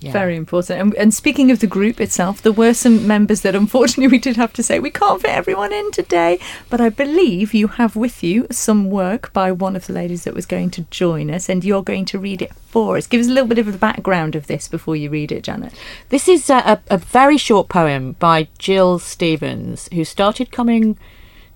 Yeah. 0.00 0.12
Very 0.12 0.36
important. 0.36 0.80
And, 0.80 0.94
and 0.94 1.14
speaking 1.14 1.50
of 1.50 1.60
the 1.60 1.66
group 1.66 2.00
itself, 2.00 2.42
there 2.42 2.52
were 2.52 2.74
some 2.74 3.06
members 3.06 3.40
that 3.40 3.54
unfortunately 3.54 4.08
we 4.16 4.18
did 4.18 4.36
have 4.36 4.52
to 4.54 4.62
say 4.62 4.78
we 4.78 4.90
can't 4.90 5.22
fit 5.22 5.30
everyone 5.30 5.72
in 5.72 5.90
today. 5.90 6.38
But 6.68 6.80
I 6.80 6.90
believe 6.90 7.54
you 7.54 7.68
have 7.68 7.96
with 7.96 8.22
you 8.22 8.46
some 8.50 8.90
work 8.90 9.32
by 9.32 9.52
one 9.52 9.74
of 9.74 9.86
the 9.86 9.94
ladies 9.94 10.24
that 10.24 10.34
was 10.34 10.46
going 10.46 10.70
to 10.72 10.82
join 10.90 11.30
us, 11.30 11.48
and 11.48 11.64
you're 11.64 11.82
going 11.82 12.04
to 12.06 12.18
read 12.18 12.42
it 12.42 12.52
for 12.66 12.96
us. 12.96 13.06
Give 13.06 13.20
us 13.20 13.28
a 13.28 13.32
little 13.32 13.48
bit 13.48 13.58
of 13.58 13.72
the 13.72 13.78
background 13.78 14.34
of 14.34 14.48
this 14.48 14.68
before 14.68 14.96
you 14.96 15.08
read 15.08 15.32
it, 15.32 15.44
Janet. 15.44 15.72
This 16.10 16.28
is 16.28 16.50
a, 16.50 16.56
a, 16.56 16.80
a 16.90 16.98
very 16.98 17.38
short 17.38 17.68
poem 17.68 18.12
by 18.12 18.48
Jill 18.58 18.98
Stevens, 18.98 19.88
who 19.92 20.04
started 20.04 20.52
coming 20.52 20.98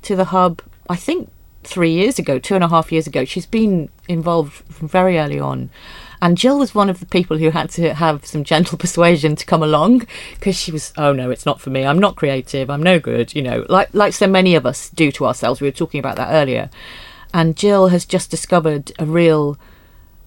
to 0.02 0.16
the 0.16 0.26
hub, 0.26 0.62
I 0.88 0.96
think, 0.96 1.30
three 1.62 1.92
years 1.92 2.18
ago, 2.18 2.38
two 2.38 2.54
and 2.54 2.64
a 2.64 2.68
half 2.68 2.90
years 2.90 3.06
ago. 3.06 3.26
She's 3.26 3.44
been 3.44 3.90
involved 4.08 4.52
from 4.72 4.88
very 4.88 5.18
early 5.18 5.38
on. 5.38 5.68
And 6.22 6.36
Jill 6.36 6.58
was 6.58 6.74
one 6.74 6.90
of 6.90 7.00
the 7.00 7.06
people 7.06 7.38
who 7.38 7.50
had 7.50 7.70
to 7.70 7.94
have 7.94 8.26
some 8.26 8.44
gentle 8.44 8.76
persuasion 8.84 9.36
to 9.36 9.46
come 9.46 9.62
along 9.62 10.06
because 10.34 10.56
she 10.56 10.70
was, 10.70 10.92
oh 10.96 11.12
no, 11.12 11.30
it's 11.30 11.46
not 11.46 11.60
for 11.60 11.70
me. 11.70 11.86
I'm 11.86 11.98
not 11.98 12.16
creative. 12.16 12.68
I'm 12.68 12.82
no 12.82 12.98
good. 12.98 13.34
You 13.34 13.42
know, 13.42 13.66
like 13.68 13.92
like 13.94 14.12
so 14.12 14.26
many 14.26 14.54
of 14.54 14.66
us 14.66 14.90
do 14.90 15.10
to 15.12 15.26
ourselves. 15.26 15.60
We 15.60 15.68
were 15.68 15.72
talking 15.72 16.00
about 16.00 16.16
that 16.16 16.32
earlier. 16.32 16.70
And 17.32 17.56
Jill 17.56 17.88
has 17.88 18.04
just 18.04 18.30
discovered 18.30 18.92
a 18.98 19.06
real 19.06 19.58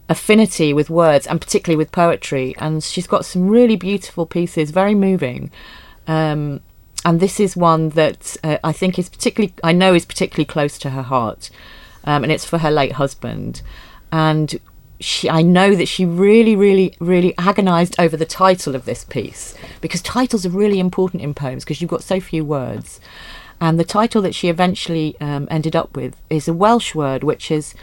affinity 0.10 0.74
with 0.74 0.90
words 0.90 1.28
and 1.28 1.40
particularly 1.40 1.78
with 1.78 1.92
poetry. 1.92 2.56
And 2.58 2.84
she's 2.84 3.08
got 3.08 3.26
some 3.26 3.48
really 3.48 3.76
beautiful 3.76 4.26
pieces, 4.26 4.72
very 4.72 4.96
moving. 4.96 5.52
Um, 6.08 6.62
and 7.06 7.20
this 7.20 7.40
is 7.40 7.58
one 7.58 7.90
that 7.90 8.38
uh, 8.44 8.58
I 8.64 8.72
think 8.72 8.98
is 8.98 9.10
particularly, 9.10 9.54
I 9.64 9.74
know 9.74 9.94
is 9.94 10.06
particularly 10.06 10.46
close 10.46 10.78
to 10.80 10.92
her 10.92 11.02
heart. 11.02 11.50
Um, 12.06 12.24
and 12.24 12.32
it's 12.32 12.46
for 12.46 12.60
her 12.60 12.72
late 12.72 12.94
husband. 12.94 13.62
And 14.12 14.60
she, 15.04 15.30
I 15.30 15.42
know 15.42 15.76
that 15.76 15.88
she 15.88 16.06
really, 16.06 16.56
really, 16.56 16.96
really 17.00 17.34
agonised 17.38 17.96
over 18.00 18.16
the 18.16 18.26
title 18.26 18.74
of 18.74 18.86
this 18.86 19.04
piece 19.04 19.54
because 19.82 20.02
titles 20.02 20.46
are 20.46 20.50
really 20.50 20.80
important 20.80 21.22
in 21.22 21.34
poems 21.34 21.64
because 21.64 21.82
you've 21.82 21.90
got 21.90 22.04
so 22.04 22.20
few 22.20 22.46
words. 22.46 23.00
And 23.60 23.80
the 23.80 23.84
title 23.84 24.22
that 24.22 24.34
she 24.34 24.48
eventually 24.48 25.16
um, 25.20 25.48
ended 25.52 25.76
up 25.76 25.96
with 25.96 26.16
is 26.30 26.48
a 26.48 26.54
Welsh 26.54 26.96
word, 26.96 27.24
which 27.24 27.52
is, 27.52 27.74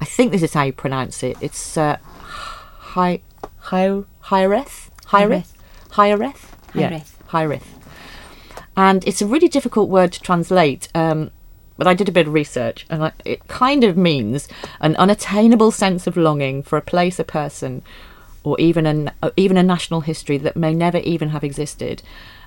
I 0.00 0.04
think 0.04 0.32
this 0.32 0.42
is 0.42 0.54
how 0.54 0.64
you 0.64 0.72
pronounce 0.72 1.22
it. 1.22 1.36
It's 1.40 1.76
uh, 1.76 1.96
hi, 2.02 3.22
hi, 3.58 4.02
hiraeth, 4.24 4.90
hiraeth, 5.06 5.52
hiraeth, 5.92 6.52
yeah. 6.74 7.00
hiraeth. 7.28 7.66
And 8.76 9.06
it's 9.06 9.22
a 9.22 9.26
really 9.26 9.48
difficult 9.48 9.88
word 9.88 10.12
to 10.12 10.20
translate. 10.20 10.88
Um, 10.94 11.30
but 11.76 11.86
I 11.86 11.94
did 11.94 12.08
a 12.08 12.12
bit 12.12 12.26
of 12.26 12.32
research, 12.32 12.86
and 12.88 13.04
I, 13.04 13.12
it 13.24 13.46
kind 13.48 13.84
of 13.84 13.96
means 13.96 14.48
an 14.80 14.96
unattainable 14.96 15.70
sense 15.70 16.06
of 16.06 16.16
longing 16.16 16.62
for 16.62 16.76
a 16.76 16.82
place, 16.82 17.18
a 17.18 17.24
person, 17.24 17.82
or 18.42 18.58
even 18.60 18.86
an 18.86 19.10
uh, 19.22 19.30
even 19.36 19.56
a 19.56 19.62
national 19.62 20.02
history 20.02 20.38
that 20.38 20.56
may 20.56 20.74
never 20.74 20.98
even 20.98 21.30
have 21.30 21.44
existed. 21.44 22.02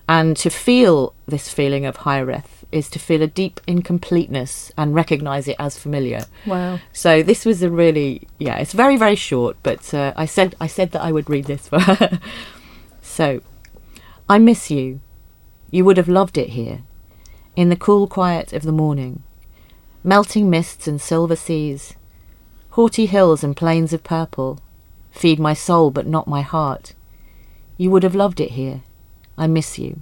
And 0.08 0.36
to 0.38 0.50
feel 0.50 1.14
this 1.28 1.50
feeling 1.50 1.86
of 1.86 1.98
hiraeth 1.98 2.64
is 2.72 2.90
to 2.90 3.00
feel 3.00 3.22
a 3.22 3.28
deep 3.28 3.60
incompleteness 3.68 4.72
and 4.76 4.96
recognise 4.96 5.48
it 5.48 5.56
as 5.60 5.78
familiar. 5.78 6.26
Wow. 6.48 6.80
So 6.94 7.22
this 7.22 7.46
was 7.46 7.62
a 7.62 7.70
really 7.70 8.28
yeah, 8.40 8.58
it's 8.58 8.74
very 8.74 8.98
very 8.98 9.16
short, 9.16 9.58
but 9.62 9.94
uh, 9.94 10.14
I 10.16 10.26
said 10.26 10.56
I 10.60 10.68
said 10.68 10.92
that 10.92 11.04
I 11.04 11.12
would 11.12 11.30
read 11.30 11.46
this 11.46 11.68
for 11.68 11.80
her. 11.80 12.20
so, 13.02 13.42
I 14.28 14.40
miss 14.40 14.72
you. 14.72 15.02
You 15.70 15.86
would 15.86 15.98
have 15.98 16.10
loved 16.10 16.38
it 16.38 16.50
here, 16.50 16.82
in 17.60 17.68
the 17.68 17.76
cool 17.76 18.08
quiet 18.08 18.54
of 18.54 18.64
the 18.64 18.72
morning, 18.72 19.22
melting 20.02 20.50
mists 20.50 20.88
and 20.88 21.02
silver 21.02 21.36
seas, 21.36 21.94
haughty 22.70 23.06
hills 23.06 23.44
and 23.44 23.58
plains 23.58 23.92
of 23.92 24.02
purple, 24.02 24.62
feed 25.12 25.38
my 25.38 25.54
soul 25.54 25.92
but 25.92 26.08
not 26.08 26.26
my 26.26 26.40
heart. 26.40 26.94
You 27.76 27.92
would 27.92 28.04
have 28.04 28.16
loved 28.16 28.40
it 28.40 28.52
here. 28.52 28.84
I 29.38 29.48
miss 29.48 29.78
you. 29.78 30.00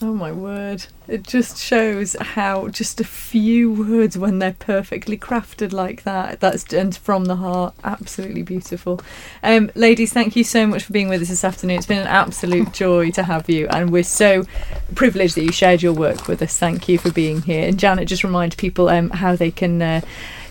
Oh 0.00 0.14
my 0.14 0.30
word. 0.30 0.86
It 1.08 1.24
just 1.24 1.58
shows 1.58 2.14
how 2.20 2.68
just 2.68 3.00
a 3.00 3.04
few 3.04 3.72
words 3.72 4.16
when 4.16 4.38
they're 4.38 4.52
perfectly 4.52 5.18
crafted 5.18 5.72
like 5.72 6.04
that, 6.04 6.38
that's 6.38 6.72
and 6.72 6.96
from 6.96 7.24
the 7.24 7.36
heart, 7.36 7.74
absolutely 7.82 8.42
beautiful. 8.42 9.00
Um, 9.42 9.72
ladies, 9.74 10.12
thank 10.12 10.36
you 10.36 10.44
so 10.44 10.68
much 10.68 10.84
for 10.84 10.92
being 10.92 11.08
with 11.08 11.22
us 11.22 11.30
this 11.30 11.42
afternoon. 11.42 11.78
It's 11.78 11.86
been 11.86 11.98
an 11.98 12.06
absolute 12.06 12.72
joy 12.84 13.10
to 13.10 13.24
have 13.24 13.50
you 13.50 13.66
and 13.68 13.90
we're 13.90 14.04
so 14.04 14.44
privileged 14.94 15.34
that 15.34 15.42
you 15.42 15.50
shared 15.50 15.82
your 15.82 15.94
work 15.94 16.28
with 16.28 16.42
us. 16.42 16.56
Thank 16.56 16.88
you 16.88 16.96
for 16.98 17.10
being 17.10 17.42
here. 17.42 17.66
And 17.66 17.76
Janet, 17.76 18.06
just 18.06 18.22
remind 18.22 18.56
people 18.56 18.88
um, 18.88 19.10
how 19.10 19.34
they 19.34 19.50
can 19.50 19.82
uh, 19.82 20.00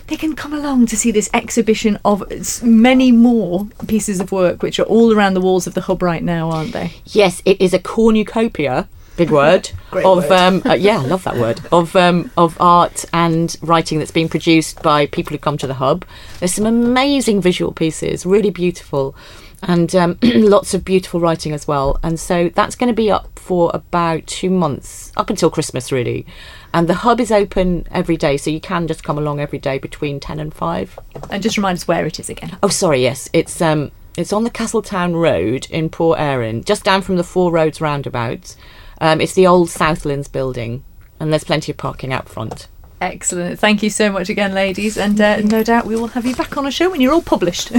they 0.08 0.16
can 0.16 0.36
come 0.36 0.52
along 0.52 0.86
to 0.86 0.96
see 0.96 1.10
this 1.10 1.30
exhibition 1.32 1.98
of 2.04 2.22
many 2.62 3.12
more 3.12 3.68
pieces 3.86 4.20
of 4.20 4.30
work 4.30 4.62
which 4.62 4.78
are 4.78 4.84
all 4.84 5.14
around 5.14 5.34
the 5.34 5.40
walls 5.40 5.66
of 5.66 5.72
the 5.72 5.82
hub 5.82 6.02
right 6.02 6.22
now, 6.22 6.50
aren't 6.50 6.72
they? 6.72 6.94
Yes, 7.06 7.40
it 7.46 7.58
is 7.60 7.72
a 7.72 7.78
cornucopia. 7.78 8.88
Big 9.18 9.30
word 9.30 9.70
Great 9.90 10.06
of 10.06 10.28
word. 10.28 10.32
um, 10.32 10.62
uh, 10.64 10.74
yeah, 10.74 10.98
I 11.00 11.04
love 11.04 11.24
that 11.24 11.36
word 11.36 11.60
of 11.72 11.94
um, 11.96 12.30
of 12.36 12.58
art 12.60 13.04
and 13.12 13.54
writing 13.60 13.98
that's 13.98 14.12
being 14.12 14.28
produced 14.28 14.80
by 14.82 15.06
people 15.06 15.32
who 15.32 15.38
come 15.38 15.58
to 15.58 15.66
the 15.66 15.74
hub. 15.74 16.04
There's 16.38 16.54
some 16.54 16.66
amazing 16.66 17.40
visual 17.42 17.72
pieces, 17.72 18.24
really 18.24 18.50
beautiful, 18.50 19.16
and 19.62 19.92
um, 19.96 20.18
lots 20.22 20.72
of 20.72 20.84
beautiful 20.84 21.18
writing 21.18 21.52
as 21.52 21.66
well. 21.66 21.98
And 22.02 22.18
so 22.20 22.48
that's 22.54 22.76
going 22.76 22.88
to 22.88 22.94
be 22.94 23.10
up 23.10 23.38
for 23.38 23.72
about 23.74 24.26
two 24.28 24.50
months, 24.50 25.10
up 25.16 25.30
until 25.30 25.50
Christmas, 25.50 25.90
really. 25.90 26.24
And 26.72 26.86
the 26.88 26.94
hub 26.94 27.18
is 27.18 27.32
open 27.32 27.88
every 27.90 28.16
day, 28.16 28.36
so 28.36 28.50
you 28.50 28.60
can 28.60 28.86
just 28.86 29.02
come 29.02 29.18
along 29.18 29.40
every 29.40 29.58
day 29.58 29.78
between 29.78 30.20
ten 30.20 30.38
and 30.38 30.54
five. 30.54 30.96
And 31.28 31.42
just 31.42 31.56
remind 31.56 31.76
us 31.76 31.88
where 31.88 32.06
it 32.06 32.20
is 32.20 32.30
again. 32.30 32.56
Oh, 32.62 32.68
sorry. 32.68 33.02
Yes, 33.02 33.28
it's 33.32 33.60
um, 33.60 33.90
it's 34.16 34.32
on 34.32 34.44
the 34.44 34.50
Castletown 34.50 35.14
Road 35.14 35.66
in 35.70 35.88
Port 35.88 36.20
Erin, 36.20 36.62
just 36.62 36.84
down 36.84 37.02
from 37.02 37.16
the 37.16 37.24
Four 37.24 37.50
Roads 37.50 37.80
roundabout. 37.80 38.54
Um, 39.00 39.20
it's 39.20 39.34
the 39.34 39.46
old 39.46 39.70
Southlands 39.70 40.28
building, 40.28 40.84
and 41.20 41.32
there's 41.32 41.44
plenty 41.44 41.72
of 41.72 41.78
parking 41.78 42.12
out 42.12 42.28
front. 42.28 42.68
Excellent. 43.00 43.58
Thank 43.58 43.82
you 43.82 43.90
so 43.90 44.10
much 44.10 44.28
again, 44.28 44.54
ladies. 44.54 44.98
And 44.98 45.20
uh, 45.20 45.40
no 45.40 45.62
doubt 45.62 45.86
we 45.86 45.96
will 45.96 46.08
have 46.08 46.26
you 46.26 46.34
back 46.34 46.56
on 46.56 46.66
a 46.66 46.70
show 46.70 46.90
when 46.90 47.00
you're 47.00 47.12
all 47.12 47.22
published. 47.22 47.72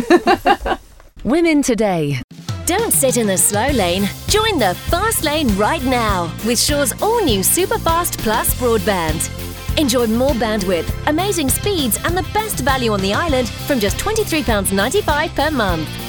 Women 1.23 1.62
today. 1.62 2.21
Don't 2.65 2.93
sit 2.93 3.17
in 3.17 3.27
the 3.27 3.38
slow 3.38 3.67
lane. 3.69 4.08
Join 4.27 4.60
the 4.60 4.75
fast 4.89 5.23
lane 5.23 5.53
right 5.58 5.84
now 5.84 6.32
with 6.45 6.58
Sure's 6.58 6.93
all 7.01 7.23
new 7.25 7.41
Superfast 7.41 8.17
Plus 8.19 8.53
broadband. 8.55 9.29
Enjoy 9.77 10.08
more 10.08 10.32
bandwidth, 10.32 10.89
amazing 11.08 11.49
speeds, 11.49 11.97
and 12.05 12.15
the 12.15 12.27
best 12.34 12.60
value 12.60 12.91
on 12.91 13.01
the 13.01 13.13
island 13.13 13.49
from 13.49 13.79
just 13.79 13.97
£23.95 13.97 15.36
per 15.36 15.51
month. 15.51 16.09